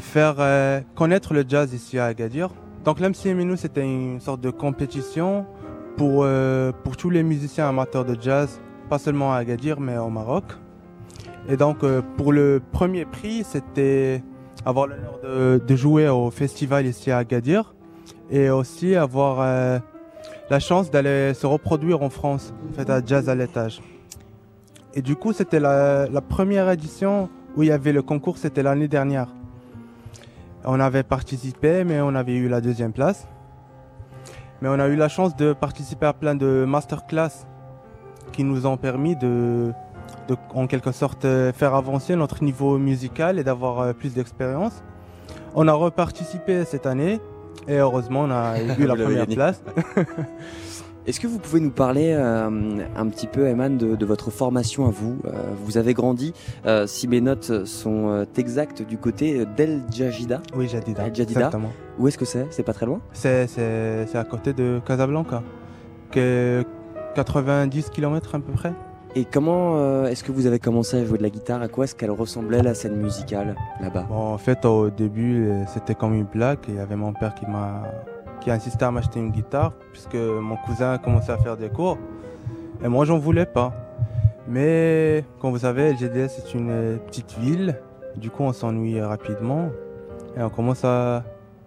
faire 0.02 0.38
euh, 0.39 0.82
connaître 0.95 1.36
le 1.36 1.45
jazz 1.47 1.72
ici 1.72 2.00
à 2.00 2.06
Agadir. 2.06 2.50
Donc 2.84 3.00
l'MCM 3.00 3.39
et 3.39 3.45
nous, 3.45 3.58
c'était 3.58 3.84
une 3.84 4.20
sorte 4.20 4.41
de 4.41 4.50
compétition 4.50 5.45
pour, 5.97 6.24
euh, 6.24 6.72
pour 6.84 6.97
tous 6.97 7.12
les 7.12 7.22
musiciens 7.22 7.70
amateurs 7.70 8.04
de 8.04 8.20
jazz, 8.20 8.60
pas 8.89 8.97
seulement 8.97 9.32
à 9.32 9.38
Agadir, 9.38 9.80
mais 9.80 10.00
au 10.00 10.10
Maroc. 10.10 10.45
Et 11.47 11.58
donc, 11.58 11.86
pour 12.18 12.34
le 12.34 12.60
premier 12.72 13.06
prix, 13.06 13.43
c'était 13.43 14.24
avoir 14.66 14.88
l'honneur 14.88 15.60
de, 15.60 15.76
jouer 15.76 16.10
au 16.10 16.32
festival 16.32 16.88
ici 16.88 17.12
à 17.12 17.20
Agadir 17.20 17.76
et 18.32 18.50
aussi 18.50 18.95
avoir 18.95 19.82
la 20.50 20.60
chance 20.60 20.89
d'aller 20.89 21.34
se 21.34 21.45
reproduire 21.45 22.02
en 22.02 22.10
France, 22.10 22.54
fait, 22.74 22.89
à 22.89 23.02
Jazz 23.06 23.30
à 23.30 23.36
l'étage. 23.36 23.82
Et 24.93 25.02
du 25.02 25.16
coup, 25.16 25.34
c'était 25.34 25.60
la, 25.60 26.08
la 26.08 26.22
première 26.22 26.70
édition 26.70 27.30
où 27.56 27.64
il 27.64 27.70
y 27.70 27.72
avait 27.72 27.93
le 27.93 28.02
concours, 28.02 28.38
c'était 28.38 28.64
l'année 28.64 28.88
dernière. 28.88 29.28
On 30.66 30.80
avait 30.80 31.04
participé, 31.04 31.84
mais 31.84 32.02
on 32.02 32.16
avait 32.16 32.36
eu 32.36 32.50
la 32.50 32.62
deuxième 32.62 32.91
place. 32.91 33.28
Mais 34.62 34.70
on 34.70 34.80
a 34.80 34.88
eu 34.88 34.95
la 34.95 35.08
chance 35.08 35.36
de 35.36 35.54
participer 35.54 36.08
à 36.08 36.14
plein 36.14 36.36
de 36.36 36.66
masterclass 36.68 37.45
qui 38.34 38.43
nous 38.43 38.66
ont 38.66 38.78
permis 38.78 39.16
de, 39.16 39.72
de 40.28 40.36
en 40.54 40.68
quelque 40.68 40.91
sorte, 40.91 41.26
euh, 41.26 41.54
faire 41.54 41.76
avancer 41.76 42.16
notre 42.16 42.43
niveau 42.43 42.78
musical 42.78 43.39
et 43.39 43.43
d'avoir 43.43 43.80
euh, 43.80 43.93
plus 43.93 44.14
d'expérience. 44.14 44.84
On 45.56 45.68
a 45.68 45.74
reparticipé 45.74 46.66
cette 46.66 46.86
année 46.86 47.22
et 47.68 47.78
heureusement, 47.78 48.22
on 48.22 48.32
a 48.32 48.56
eu 48.80 48.86
la 48.86 48.95
première 48.95 49.28
place. 49.28 49.62
Est-ce 51.08 51.20
que 51.20 51.28
vous 51.28 51.39
pouvez 51.39 51.60
nous 51.60 51.72
parler 51.72 52.14
euh, 52.16 52.47
un 52.95 53.08
petit 53.08 53.26
peu, 53.26 53.47
Eman, 53.47 53.78
de, 53.78 53.95
de 53.95 54.06
votre 54.06 54.30
formation 54.30 54.86
à 54.86 54.91
vous 54.91 55.18
Euh, 55.26 55.32
Vous 55.66 55.78
avez 55.80 55.93
grandi, 55.95 56.34
euh, 56.68 56.86
si 56.86 57.08
mes 57.08 57.20
notes 57.22 57.66
sont 57.66 58.28
exactes, 58.38 58.84
du 58.84 58.97
côté 59.00 59.43
d'El 59.58 59.82
Djadida. 59.91 60.41
Oui, 60.56 60.68
Jadida. 60.68 61.08
El 61.08 61.16
Jadida. 61.16 61.39
Exactement. 61.39 61.72
Où 61.97 62.08
est-ce 62.08 62.18
que 62.18 62.26
c'est? 62.26 62.45
C'est 62.52 62.62
pas 62.64 62.74
très 62.74 62.86
loin? 62.86 63.00
C'est 63.14 63.47
à 64.14 64.24
côté 64.24 64.54
de 64.54 64.82
Casablanca, 64.86 65.41
que 66.12 66.64
90 67.16 67.89
km 67.89 68.36
à 68.36 68.39
peu 68.39 68.52
près. 68.52 68.74
Et 69.16 69.26
comment 69.26 69.76
euh, 69.76 70.05
est-ce 70.05 70.24
que 70.24 70.32
vous 70.32 70.45
avez 70.45 70.60
commencé 70.60 70.97
à 70.97 71.03
jouer 71.03 71.18
de 71.18 71.24
la 71.24 71.32
guitare? 71.32 71.62
À 71.62 71.68
quoi 71.68 71.86
est-ce 71.86 71.95
qu'elle 71.95 72.12
ressemblait 72.12 72.62
la 72.62 72.76
scène 72.76 72.95
musicale 72.95 73.55
là-bas? 73.82 74.05
En 74.12 74.38
fait, 74.38 74.66
au 74.66 74.89
début, 74.91 75.47
euh, 75.47 75.64
c'était 75.68 75.95
comme 75.95 76.14
une 76.14 76.26
blague. 76.26 76.60
Il 76.68 76.76
y 76.76 76.80
avait 76.80 76.95
mon 76.95 77.14
père 77.14 77.34
qui 77.34 77.47
m'a 77.47 77.84
qui 78.39 78.51
a 78.51 78.53
insisté 78.53 78.86
à 78.86 78.91
m'acheter 78.91 79.20
une 79.20 79.32
guitare 79.32 79.74
puisque 79.91 80.16
mon 80.16 80.55
cousin 80.55 80.93
a 80.93 80.97
commencé 80.97 81.30
à 81.30 81.38
faire 81.38 81.57
des 81.57 81.68
cours 81.68 81.97
et 82.82 82.88
moi 82.88 83.03
j'en 83.03 83.18
voulais 83.18 83.45
pas. 83.45 83.74
Mais 84.47 85.26
comme 85.41 85.51
vous 85.51 85.60
savez, 85.60 85.91
LGDS 85.91 86.30
c'est 86.30 86.53
une 86.53 86.70
euh, 86.70 86.97
petite 86.97 87.38
ville, 87.39 87.76
du 88.16 88.30
coup 88.30 88.43
on 88.43 88.53
s'ennuie 88.53 89.01
rapidement 89.01 89.70
et 90.38 90.41
on 90.41 90.49
commence 90.49 90.86
à, 90.86 91.24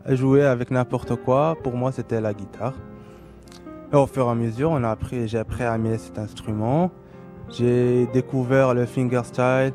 à 0.06 0.14
jouer 0.14 0.44
avec 0.46 0.70
n'importe 0.70 1.16
quoi. 1.16 1.56
Pour 1.62 1.74
moi 1.74 1.92
c'était 1.92 2.20
la 2.20 2.32
guitare. 2.32 2.74
Et 3.92 3.96
au 3.96 4.06
fur 4.06 4.26
et 4.26 4.30
à 4.30 4.34
mesure, 4.34 4.70
on 4.70 4.82
a 4.84 4.90
appris, 4.90 5.28
j'ai 5.28 5.38
appris 5.38 5.64
à 5.64 5.74
aimer 5.74 5.98
cet 5.98 6.18
instrument. 6.18 6.90
J'ai 7.52 8.06
découvert 8.14 8.72
le 8.72 8.86
fingerstyle, 8.86 9.72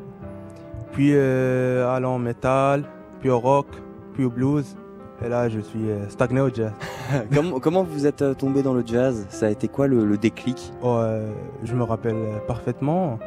puis 0.91 1.11
euh, 1.13 1.87
allant 1.87 2.15
au 2.15 2.19
métal, 2.19 2.83
puis 3.19 3.29
au 3.29 3.39
rock, 3.39 3.67
puis 4.13 4.25
au 4.25 4.29
blues. 4.31 4.75
Et 5.23 5.29
là, 5.29 5.47
je 5.47 5.59
suis 5.59 5.89
euh, 5.89 6.09
stagné 6.09 6.41
au 6.41 6.49
jazz. 6.49 6.71
comment, 7.33 7.59
comment 7.59 7.83
vous 7.83 8.05
êtes 8.05 8.21
euh, 8.23 8.33
tombé 8.33 8.63
dans 8.63 8.73
le 8.73 8.83
jazz? 8.85 9.25
Ça 9.29 9.47
a 9.47 9.49
été 9.49 9.67
quoi 9.67 9.87
le, 9.87 10.05
le 10.05 10.17
déclic? 10.17 10.73
Oh, 10.81 10.97
euh, 10.97 11.31
je 11.63 11.73
me 11.75 11.83
rappelle 11.83 12.15
parfaitement. 12.47 13.19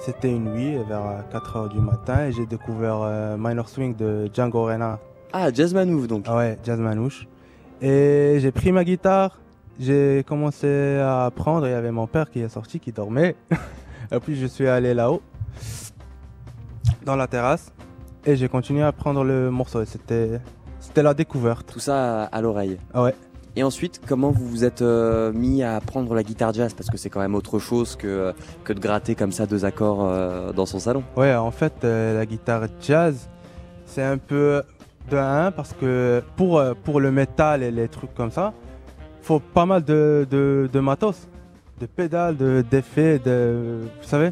C'était 0.00 0.30
une 0.30 0.52
nuit 0.52 0.76
vers 0.88 1.24
4 1.30 1.56
heures 1.56 1.68
du 1.68 1.78
matin 1.78 2.26
et 2.26 2.32
j'ai 2.32 2.44
découvert 2.44 3.02
euh, 3.02 3.36
Minor 3.38 3.68
Swing 3.68 3.94
de 3.94 4.28
Django 4.34 4.64
Reinhardt. 4.64 4.98
Ah, 5.32 5.52
Jazz 5.52 5.72
Manouf 5.74 6.08
donc. 6.08 6.24
Ah 6.26 6.36
ouais, 6.36 6.58
jazz 6.64 6.78
manouche. 6.80 7.28
Et 7.80 8.38
j'ai 8.40 8.50
pris 8.50 8.72
ma 8.72 8.84
guitare, 8.84 9.38
j'ai 9.78 10.24
commencé 10.26 10.98
à 10.98 11.24
apprendre. 11.26 11.66
Il 11.66 11.70
y 11.70 11.74
avait 11.74 11.92
mon 11.92 12.06
père 12.08 12.30
qui 12.30 12.40
est 12.40 12.48
sorti, 12.48 12.80
qui 12.80 12.90
dormait. 12.92 13.36
et 14.12 14.20
puis 14.20 14.36
je 14.36 14.46
suis 14.46 14.68
allé 14.68 14.94
là-haut, 14.94 15.22
dans 17.04 17.16
la 17.16 17.26
terrasse, 17.26 17.72
et 18.24 18.36
j'ai 18.36 18.48
continué 18.48 18.82
à 18.82 18.88
apprendre 18.88 19.24
le 19.24 19.50
morceau. 19.50 19.84
C'était, 19.84 20.40
c'était 20.80 21.02
la 21.02 21.14
découverte. 21.14 21.66
Tout 21.72 21.80
ça 21.80 22.24
à, 22.24 22.40
l'oreille. 22.40 22.78
Ah 22.94 23.02
ouais. 23.02 23.14
Et 23.54 23.62
ensuite, 23.62 24.00
comment 24.06 24.30
vous 24.30 24.46
vous 24.46 24.64
êtes 24.64 24.80
euh, 24.80 25.32
mis 25.32 25.62
à 25.62 25.76
apprendre 25.76 26.14
la 26.14 26.22
guitare 26.22 26.54
jazz? 26.54 26.72
Parce 26.74 26.88
que 26.88 26.96
c'est 26.96 27.10
quand 27.10 27.20
même 27.20 27.34
autre 27.34 27.58
chose 27.58 27.96
que, 27.96 28.06
euh, 28.06 28.32
que 28.64 28.72
de 28.72 28.80
gratter 28.80 29.14
comme 29.14 29.32
ça 29.32 29.46
deux 29.46 29.64
accords 29.64 30.04
euh, 30.04 30.52
dans 30.52 30.64
son 30.64 30.78
salon. 30.78 31.02
Ouais, 31.16 31.34
en 31.34 31.50
fait, 31.50 31.72
euh, 31.84 32.16
la 32.16 32.24
guitare 32.24 32.68
jazz, 32.80 33.28
c'est 33.84 34.02
un 34.02 34.16
peu 34.16 34.62
de 35.10 35.16
un 35.16 35.50
parce 35.50 35.74
que 35.74 36.22
pour, 36.36 36.62
pour 36.84 37.00
le 37.00 37.10
métal 37.10 37.62
et 37.62 37.70
les 37.70 37.88
trucs 37.88 38.14
comme 38.14 38.30
ça, 38.30 38.54
faut 39.20 39.40
pas 39.40 39.66
mal 39.66 39.84
de, 39.84 40.26
de, 40.30 40.70
de 40.72 40.80
matos, 40.80 41.28
de 41.80 41.86
pédales, 41.86 42.36
de- 42.36 42.64
d'effets, 42.70 43.18
de, 43.18 43.80
vous 44.00 44.08
savez. 44.08 44.30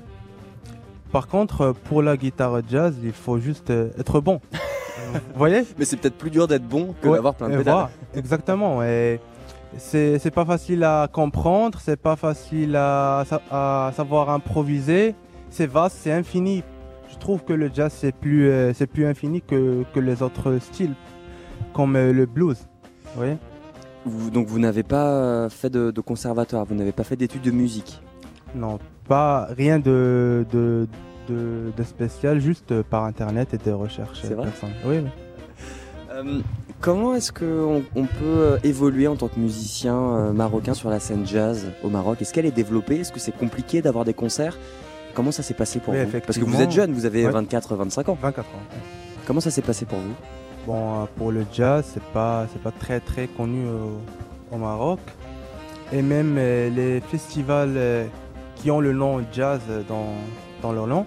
Par 1.12 1.26
contre, 1.26 1.60
euh, 1.62 1.72
pour 1.84 2.02
la 2.02 2.16
guitare 2.16 2.60
jazz, 2.68 2.94
il 3.02 3.12
faut 3.12 3.38
juste 3.38 3.70
euh, 3.70 3.90
être 3.98 4.20
bon. 4.20 4.40
Vous 5.12 5.18
voyez? 5.38 5.64
Mais 5.78 5.84
c'est 5.84 5.96
peut-être 5.96 6.16
plus 6.18 6.30
dur 6.30 6.46
d'être 6.46 6.66
bon 6.68 6.94
que 7.00 7.08
Ouais, 7.08 7.16
d'avoir 7.16 7.34
plein 7.34 7.48
de 7.48 7.54
et 7.54 7.58
pédales. 7.58 7.72
voilà, 7.74 7.90
exactement. 8.14 8.82
Et 8.84 9.18
c'est 9.76 10.18
c'est 10.20 10.30
pas 10.30 10.44
facile 10.44 10.84
à 10.84 11.08
comprendre, 11.12 11.80
c'est 11.82 11.96
pas 12.00 12.14
facile 12.16 12.76
à, 12.76 13.24
sa- 13.26 13.40
à 13.50 13.92
savoir 13.96 14.30
improviser. 14.30 15.14
C'est 15.48 15.66
vaste, 15.66 15.96
c'est 16.00 16.12
infini. 16.12 16.62
je 17.10 17.16
trouve 17.18 17.42
que 17.44 17.52
le 17.52 17.70
jazz 17.74 17.92
c'est 17.92 18.14
plus, 18.14 18.48
euh, 18.48 18.72
c'est 18.72 18.86
plus 18.86 19.04
infini 19.06 19.40
que, 19.42 19.82
que 19.92 19.98
les 19.98 20.22
autres 20.22 20.58
styles, 20.60 20.94
comme 21.72 21.96
euh, 21.96 22.12
le 22.12 22.26
blues. 22.26 22.58
Vous 23.06 23.16
voyez 23.16 23.36
Vous- 24.06 24.30
donc 24.30 24.46
vous 24.46 24.58
n'avez 24.58 24.82
pas 24.82 25.06
euh, 25.08 25.48
fait 25.50 25.70
de, 25.70 25.90
de 25.90 26.00
conservatoire, 26.00 26.64
vous 26.64 26.74
n'avez 26.74 26.92
pas 26.92 27.04
fait 27.04 27.16
d'études 27.16 27.42
de 27.42 27.50
musique? 27.50 28.00
Non, 28.54 28.78
pas 29.06 29.46
rien 29.56 29.78
de, 29.78 30.44
de, 30.50 30.88
de, 31.28 31.72
de 31.76 31.82
spécial, 31.82 32.40
juste 32.40 32.82
par 32.82 33.04
internet 33.04 33.54
et 33.54 33.58
des 33.58 33.72
recherches. 33.72 34.20
C'est 34.22 34.34
vrai? 34.34 34.48
Oui, 34.86 34.98
oui. 34.98 35.10
Euh, 36.12 36.40
comment 36.80 37.14
est-ce 37.14 37.30
qu'on 37.30 37.84
on 37.94 38.04
peut 38.06 38.08
euh, 38.24 38.58
évoluer 38.64 39.06
en 39.06 39.14
tant 39.16 39.28
que 39.28 39.38
musicien 39.38 39.94
euh, 39.96 40.32
marocain 40.32 40.74
sur 40.74 40.90
la 40.90 40.98
scène 40.98 41.24
jazz 41.26 41.66
au 41.84 41.88
Maroc? 41.90 42.20
Est-ce 42.20 42.32
qu'elle 42.34 42.46
est 42.46 42.50
développée? 42.50 42.96
Est-ce 43.00 43.12
que 43.12 43.20
c'est 43.20 43.36
compliqué 43.36 43.80
d'avoir 43.82 44.04
des 44.04 44.14
concerts? 44.14 44.58
Comment 45.14 45.30
ça 45.30 45.42
s'est 45.44 45.54
passé 45.54 45.78
pour 45.78 45.94
Oui, 45.94 46.04
vous? 46.04 46.20
Parce 46.26 46.38
que 46.38 46.44
vous 46.44 46.60
êtes 46.60 46.70
jeune, 46.72 46.92
vous 46.92 47.04
avez 47.04 47.26
Ouais. 47.26 47.32
24-25 47.32 48.10
ans. 48.10 48.18
24 48.20 48.48
ans. 48.48 48.52
Comment 49.26 49.40
ça 49.40 49.50
s'est 49.52 49.62
passé 49.62 49.84
pour 49.84 49.98
vous? 49.98 50.14
Euh, 50.68 51.04
pour 51.16 51.32
le 51.32 51.44
jazz, 51.52 51.84
c'est 51.94 52.02
pas, 52.12 52.46
c'est 52.52 52.62
pas 52.62 52.70
très 52.70 53.00
très 53.00 53.26
connu 53.26 53.64
au, 54.52 54.56
Maroc. 54.56 55.00
Et 55.92 56.02
même 56.02 56.36
euh, 56.38 56.70
les 56.70 57.00
festivals 57.00 57.74
euh, 57.76 58.06
qui 58.56 58.70
ont 58.70 58.80
le 58.80 58.92
nom 58.92 59.22
jazz 59.32 59.60
dans, 59.88 60.72
leur 60.72 60.86
nom 60.86 61.06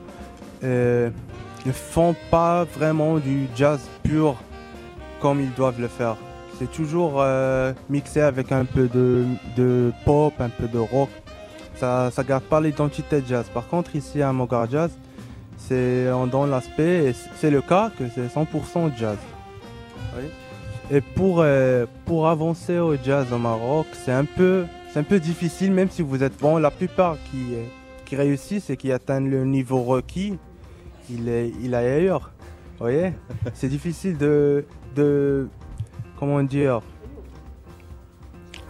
ne 0.62 1.72
font 1.72 2.16
pas 2.32 2.64
vraiment 2.64 3.18
du 3.18 3.48
jazz 3.56 3.80
pur 4.02 4.36
comme 5.22 5.40
ils 5.40 5.54
doivent 5.54 5.80
le 5.80 5.88
faire. 5.88 6.16
C'est 6.58 6.72
toujours 6.72 7.24
mixé 7.90 8.22
avec 8.22 8.52
un 8.52 8.66
peu 8.66 8.88
de, 8.88 9.92
pop, 10.06 10.34
un 10.40 10.50
peu 10.50 10.68
de 10.68 10.80
rock. 10.80 11.10
Ça 11.76 12.10
ne 12.18 12.24
garde 12.24 12.44
pas 12.44 12.62
l'identité 12.62 13.22
jazz. 13.28 13.46
Par 13.54 13.68
contre, 13.68 13.96
ici 13.96 14.22
à 14.22 14.32
Mogar 14.32 14.70
Jazz, 14.70 14.92
c'est 15.58 16.10
on 16.12 16.28
donne 16.28 16.50
l'aspect, 16.50 17.14
c'est 17.36 17.52
le 17.52 17.62
cas 17.62 17.92
que 17.98 18.06
c'est 18.14 18.28
100% 18.28 18.98
jazz. 18.98 19.18
Oui. 20.18 20.26
Et 20.92 21.02
pour, 21.02 21.38
euh, 21.40 21.86
pour 22.06 22.28
avancer 22.28 22.78
au 22.80 22.96
jazz 22.96 23.32
au 23.32 23.38
Maroc, 23.38 23.88
c'est 23.94 24.12
un, 24.12 24.26
peu, 24.26 24.66
un 24.96 25.04
peu 25.04 25.20
difficile, 25.20 25.72
même 25.72 25.90
si 25.90 26.02
vous 26.02 26.24
êtes 26.24 26.38
bon. 26.40 26.58
La 26.58 26.72
plupart 26.72 27.18
qui, 27.32 27.56
qui 28.06 28.16
réussissent 28.16 28.70
et 28.70 28.78
qui 28.78 28.92
atteignent 28.92 29.30
le 29.30 29.46
niveau 29.46 29.82
requis, 29.84 30.38
il 31.10 31.30
est, 31.30 31.52
il 31.62 31.74
est 31.74 31.78
ailleurs. 31.78 32.32
Vous 32.74 32.86
voyez? 32.86 33.14
C'est 33.54 33.70
difficile 33.70 34.18
de, 34.18 34.66
de. 34.96 35.48
Comment 36.20 36.44
dire? 36.44 36.82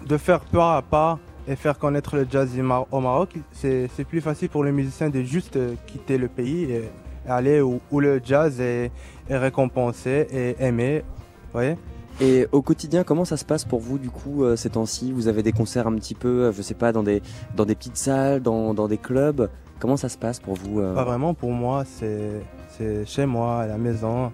De 0.08 0.18
faire 0.18 0.41
pas 0.41 0.78
à 0.78 0.82
pas 0.82 1.18
et 1.48 1.56
faire 1.56 1.78
connaître 1.80 2.16
le 2.16 2.28
jazz 2.30 2.50
au 2.58 2.62
Mar- 2.64 2.88
au 2.91 3.00
Maroc. 3.00 3.36
C'est 3.52 3.89
plus 4.08 4.22
facile 4.22 4.50
pour 4.50 4.64
les 4.64 4.72
musiciens 4.72 5.10
de 5.10 5.22
juste 5.24 5.56
euh, 5.56 5.74
quitter 5.88 6.18
le 6.18 6.28
pays 6.28 6.64
et, 6.66 6.89
et 7.28 7.30
aller 7.30 7.60
où, 7.62 7.82
où 7.91 8.00
le 8.00 8.22
jazz 8.24 8.60
est, 8.62 8.91
est 9.30 9.38
récompensé 9.38 10.28
et 10.32 10.56
aimé. 10.64 11.04
Et 12.22 12.47
au 12.51 12.62
quotidien, 12.62 13.04
comment 13.04 13.26
ça 13.26 13.38
se 13.38 13.45
passe 13.45 13.66
pour 13.66 13.80
vous 13.80 13.97
du 13.97 14.10
coup 14.10 14.43
euh, 14.43 14.56
ces 14.56 14.70
temps-ci? 14.70 15.12
Vous 15.12 15.28
avez 15.28 15.41
des 15.41 15.51
concerts 15.51 15.88
un 15.88 15.95
petit 15.95 16.14
peu, 16.14 16.43
euh, 16.45 16.51
je 16.51 16.62
sais 16.62 16.76
pas, 16.76 16.91
dans 16.91 17.01
des, 17.04 17.22
dans 17.56 17.66
des 17.66 17.76
petites 17.76 17.97
salles, 17.97 18.41
dans, 18.41 18.74
dans 18.74 18.88
des 18.88 18.99
clubs? 18.99 19.49
Comment 19.80 19.97
ça 19.97 20.10
se 20.10 20.18
passe 20.18 20.39
pour 20.39 20.56
vous 20.56 20.80
euh? 20.80 20.93
Pas 20.93 21.04
vraiment, 21.04 21.34
pour 21.34 21.51
moi, 21.51 21.84
c'est 21.86 22.41
chez 23.06 23.26
moi, 23.26 23.62
à 23.62 23.68
la 23.68 23.78
maison. 23.78 24.32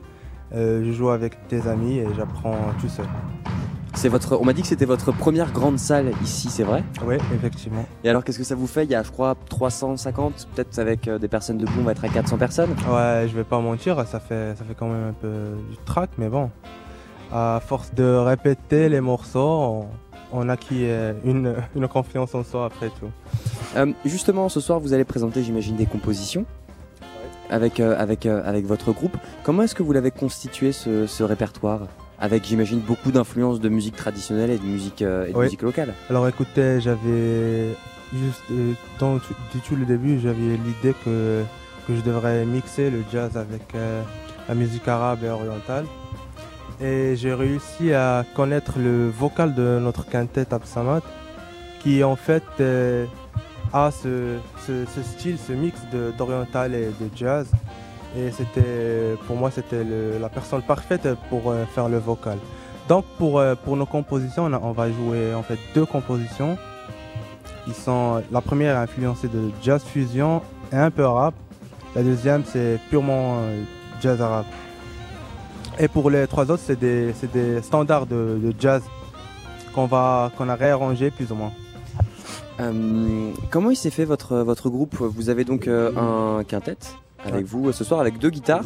Je 0.51 0.91
joue 0.91 1.09
avec 1.09 1.37
des 1.49 1.67
amis 1.67 1.99
et 1.99 2.07
j'apprends 2.15 2.57
tout 2.81 2.89
seul. 2.89 3.05
Votre, 4.09 4.39
on 4.39 4.45
m'a 4.45 4.53
dit 4.53 4.61
que 4.61 4.67
c'était 4.67 4.85
votre 4.85 5.11
première 5.11 5.51
grande 5.51 5.77
salle 5.77 6.11
ici, 6.23 6.49
c'est 6.49 6.63
vrai? 6.63 6.83
Oui, 7.05 7.15
effectivement. 7.33 7.85
Et 8.03 8.09
alors, 8.09 8.23
qu'est-ce 8.23 8.37
que 8.37 8.45
ça 8.45 8.55
vous 8.55 8.67
fait? 8.67 8.85
Il 8.85 8.91
y 8.91 8.95
a, 8.95 9.03
je 9.03 9.11
crois, 9.11 9.35
350, 9.49 10.47
peut-être 10.55 10.79
avec 10.79 11.09
des 11.09 11.27
personnes 11.27 11.57
debout, 11.57 11.79
on 11.79 11.83
va 11.83 11.91
être 11.91 12.05
à 12.05 12.09
400 12.09 12.37
personnes? 12.37 12.69
Ouais, 12.89 13.25
je 13.27 13.35
vais 13.35 13.43
pas 13.43 13.59
mentir, 13.59 14.07
ça 14.07 14.19
fait, 14.19 14.55
ça 14.55 14.63
fait 14.63 14.75
quand 14.75 14.87
même 14.87 15.09
un 15.09 15.13
peu 15.13 15.55
du 15.69 15.77
track, 15.85 16.11
mais 16.17 16.29
bon. 16.29 16.49
À 17.31 17.61
force 17.65 17.93
de 17.93 18.03
répéter 18.03 18.89
les 18.89 19.01
morceaux, 19.01 19.39
on, 19.39 19.85
on 20.33 20.49
acquis 20.49 20.85
une, 21.23 21.55
une 21.75 21.87
confiance 21.87 22.33
en 22.33 22.43
soi 22.43 22.65
après 22.65 22.89
tout. 22.89 23.09
Euh, 23.75 23.91
justement, 24.03 24.49
ce 24.49 24.59
soir, 24.59 24.79
vous 24.79 24.93
allez 24.93 25.03
présenter, 25.05 25.43
j'imagine, 25.43 25.75
des 25.75 25.85
compositions 25.85 26.45
avec, 27.51 27.79
euh, 27.79 27.95
avec, 27.99 28.25
euh, 28.25 28.41
avec 28.45 28.65
votre 28.65 28.91
groupe. 28.91 29.15
Comment 29.43 29.63
est-ce 29.63 29.75
que 29.75 29.83
vous 29.83 29.93
l'avez 29.93 30.11
constitué, 30.11 30.71
ce, 30.71 31.05
ce 31.07 31.23
répertoire 31.23 31.81
Avec, 32.19 32.45
j'imagine, 32.45 32.79
beaucoup 32.79 33.11
d'influences 33.11 33.59
de 33.59 33.69
musique 33.69 33.95
traditionnelle 33.95 34.49
et 34.49 34.57
de 34.57 34.63
musique, 34.65 35.01
euh, 35.03 35.27
et 35.27 35.31
de 35.33 35.37
Oui. 35.37 35.45
musique 35.45 35.61
locale? 35.61 35.93
Alors 36.09 36.27
écoutez, 36.27 36.81
j'avais 36.81 37.69
juste 38.13 38.41
euh, 38.51 38.73
dans 38.99 39.19
tout, 39.19 39.33
du 39.53 39.59
tout 39.61 39.75
le 39.75 39.85
début, 39.85 40.19
j'avais 40.19 40.57
l'idée 40.65 40.95
que, 41.05 41.43
que 41.87 41.95
je 41.95 42.01
devrais 42.01 42.43
mixer 42.45 42.89
le 42.89 43.03
jazz 43.11 43.37
avec 43.37 43.61
euh, 43.75 44.01
la 44.47 44.55
musique 44.55 44.87
arabe 44.87 45.19
et 45.23 45.29
orientale. 45.29 45.85
Et 46.81 47.17
j'ai 47.17 47.33
réussi 47.33 47.93
à 47.93 48.23
connaître 48.35 48.79
le 48.79 49.09
vocal 49.09 49.53
de 49.53 49.79
notre 49.81 50.05
quintet 50.07 50.53
Absamat, 50.53 51.01
qui 51.81 52.03
en 52.05 52.15
fait 52.15 52.43
euh, 52.61 53.05
a 53.73 53.91
ce, 53.91 54.37
style, 55.03 55.37
ce 55.37 55.51
mix 55.51 55.77
d'oriental 56.17 56.73
et 56.73 56.85
de 56.85 57.09
jazz. 57.13 57.51
Et 58.17 58.31
c'était, 58.31 59.15
pour 59.27 59.35
moi, 59.35 59.51
c'était 59.51 59.83
la 60.19 60.29
personne 60.29 60.61
parfaite 60.61 61.07
pour 61.29 61.51
euh, 61.51 61.65
faire 61.65 61.89
le 61.89 61.97
vocal. 61.97 62.37
Donc 62.87 63.03
pour, 63.17 63.39
euh, 63.39 63.55
nos 63.67 63.85
compositions, 63.85 64.45
on, 64.45 64.71
va 64.71 64.89
jouer 64.89 65.33
en 65.33 65.43
fait 65.43 65.59
deux 65.75 65.85
compositions. 65.85 66.57
Sont, 67.73 68.23
la 68.31 68.41
première 68.41 68.77
est 68.77 68.79
influencée 68.79 69.27
de 69.27 69.51
jazz 69.61 69.83
fusion 69.83 70.41
et 70.71 70.77
un 70.77 70.89
peu 70.89 71.03
arabe. 71.03 71.35
La 71.93 72.01
deuxième, 72.01 72.43
c'est 72.45 72.79
purement 72.89 73.41
jazz 74.01 74.19
arabe. 74.19 74.45
Et 75.81 75.87
pour 75.87 76.09
les 76.09 76.27
trois 76.27 76.51
autres, 76.51 76.61
c'est 76.65 76.77
des, 76.77 77.13
des 77.33 77.61
standards 77.61 78.05
de, 78.05 78.37
de 78.43 78.53
jazz 78.59 78.83
qu'on 79.73 79.85
va 79.85 80.29
qu'on 80.37 80.49
a 80.49 80.55
réarrangé 80.55 81.09
plus 81.09 81.31
ou 81.31 81.35
moins. 81.35 81.53
Euh, 82.59 83.31
comment 83.49 83.71
il 83.71 83.77
s'est 83.77 83.89
fait 83.89 84.03
votre, 84.03 84.39
votre 84.39 84.69
groupe? 84.69 84.97
Vous 84.99 85.29
avez 85.29 85.45
donc 85.45 85.67
euh, 85.67 85.95
un 85.95 86.43
quintet 86.43 86.77
avec 87.23 87.45
vous 87.45 87.69
euh, 87.69 87.71
ce 87.71 87.85
soir 87.85 88.01
avec 88.01 88.17
deux 88.17 88.29
guitares, 88.29 88.65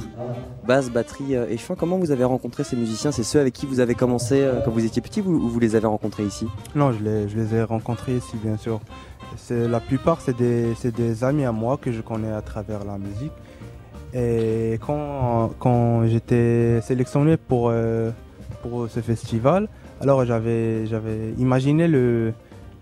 basse, 0.65 0.89
batterie 0.89 1.35
et 1.35 1.57
chant. 1.57 1.75
Comment 1.75 1.97
vous 1.97 2.09
avez 2.09 2.23
rencontré 2.23 2.63
ces 2.63 2.75
musiciens? 2.75 3.11
C'est 3.11 3.21
ceux 3.21 3.39
avec 3.39 3.53
qui 3.53 3.67
vous 3.67 3.79
avez 3.79 3.93
commencé 3.93 4.49
quand 4.65 4.71
vous 4.71 4.83
étiez 4.83 5.01
petit 5.03 5.21
ou 5.21 5.33
ou 5.33 5.49
vous 5.49 5.59
les 5.59 5.75
avez 5.75 5.85
rencontrés 5.85 6.25
ici? 6.25 6.47
Non, 6.73 6.91
je 6.93 7.03
les, 7.03 7.29
je 7.29 7.37
les 7.37 7.53
ai 7.53 7.61
rencontrés 7.61 8.15
ici, 8.15 8.37
bien 8.43 8.57
sûr. 8.57 8.79
La 9.49 9.79
plupart, 9.79 10.21
c'est 10.21 10.35
des, 10.35 10.73
c'est 10.75 10.95
des 10.95 11.23
amis 11.23 11.45
à 11.45 11.51
moi 11.51 11.77
que 11.77 11.91
je 11.91 12.01
connais 12.01 12.31
à 12.31 12.41
travers 12.41 12.83
la 12.83 12.97
musique. 12.97 13.31
Et 14.13 14.79
quand, 14.85 15.51
quand 15.59 16.05
j'étais 16.07 16.81
sélectionné 16.81 17.37
pour, 17.37 17.69
euh, 17.69 18.11
pour 18.61 18.87
ce 18.89 18.99
festival, 18.99 19.67
alors 20.01 20.25
j'avais, 20.25 20.85
j'avais 20.85 21.33
imaginé 21.37 21.87
le, 21.87 22.33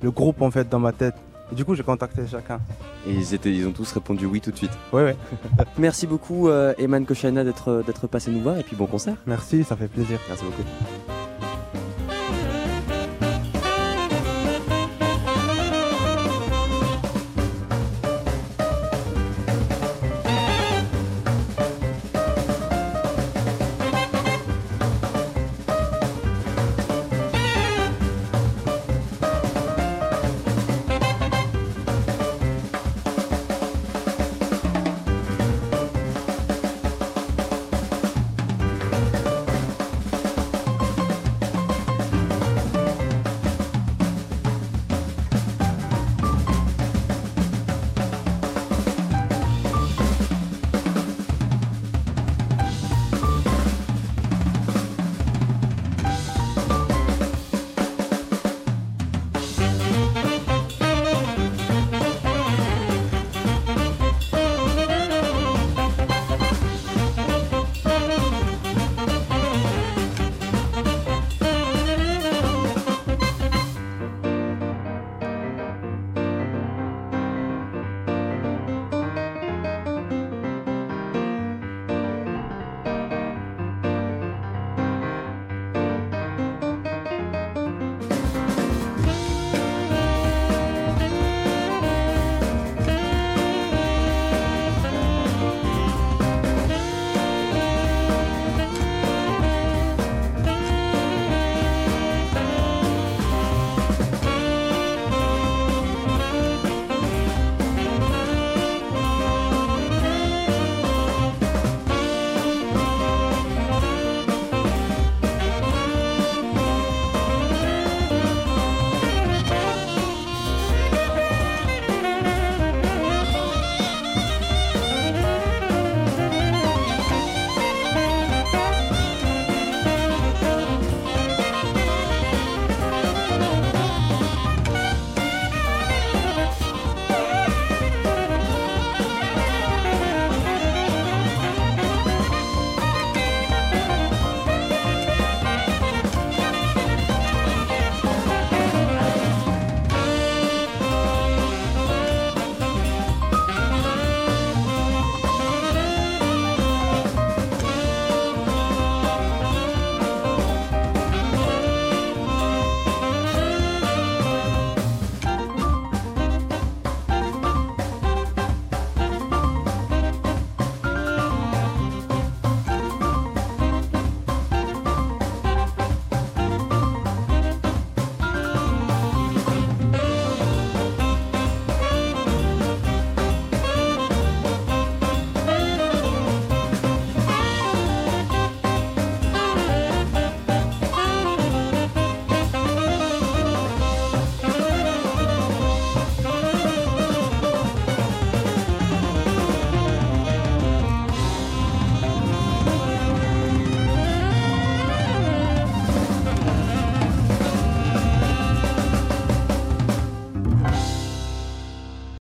le 0.01 0.11
groupe 0.11 0.41
en 0.41 0.51
fait 0.51 0.67
dans 0.67 0.79
ma 0.79 0.91
tête. 0.91 1.15
Et 1.51 1.55
du 1.55 1.65
coup, 1.65 1.75
j'ai 1.75 1.83
contacté 1.83 2.21
chacun. 2.29 2.59
Et 3.07 3.11
ils, 3.11 3.33
étaient, 3.33 3.51
ils 3.53 3.67
ont 3.67 3.71
tous 3.71 3.91
répondu 3.91 4.25
oui 4.25 4.39
tout 4.41 4.51
de 4.51 4.57
suite. 4.57 4.71
Oui, 4.93 5.01
oui. 5.03 5.11
Merci 5.77 6.07
beaucoup, 6.07 6.47
euh, 6.47 6.73
Eman 6.79 7.05
Koshana, 7.05 7.43
d'être 7.43 7.83
d'être 7.85 8.07
passé 8.07 8.31
nous 8.31 8.41
voir 8.41 8.57
et 8.57 8.63
puis 8.63 8.75
bon 8.75 8.85
concert. 8.85 9.15
Merci, 9.25 9.63
ça 9.63 9.75
fait 9.75 9.87
plaisir. 9.87 10.19
Merci 10.29 10.45
beaucoup. 10.45 10.63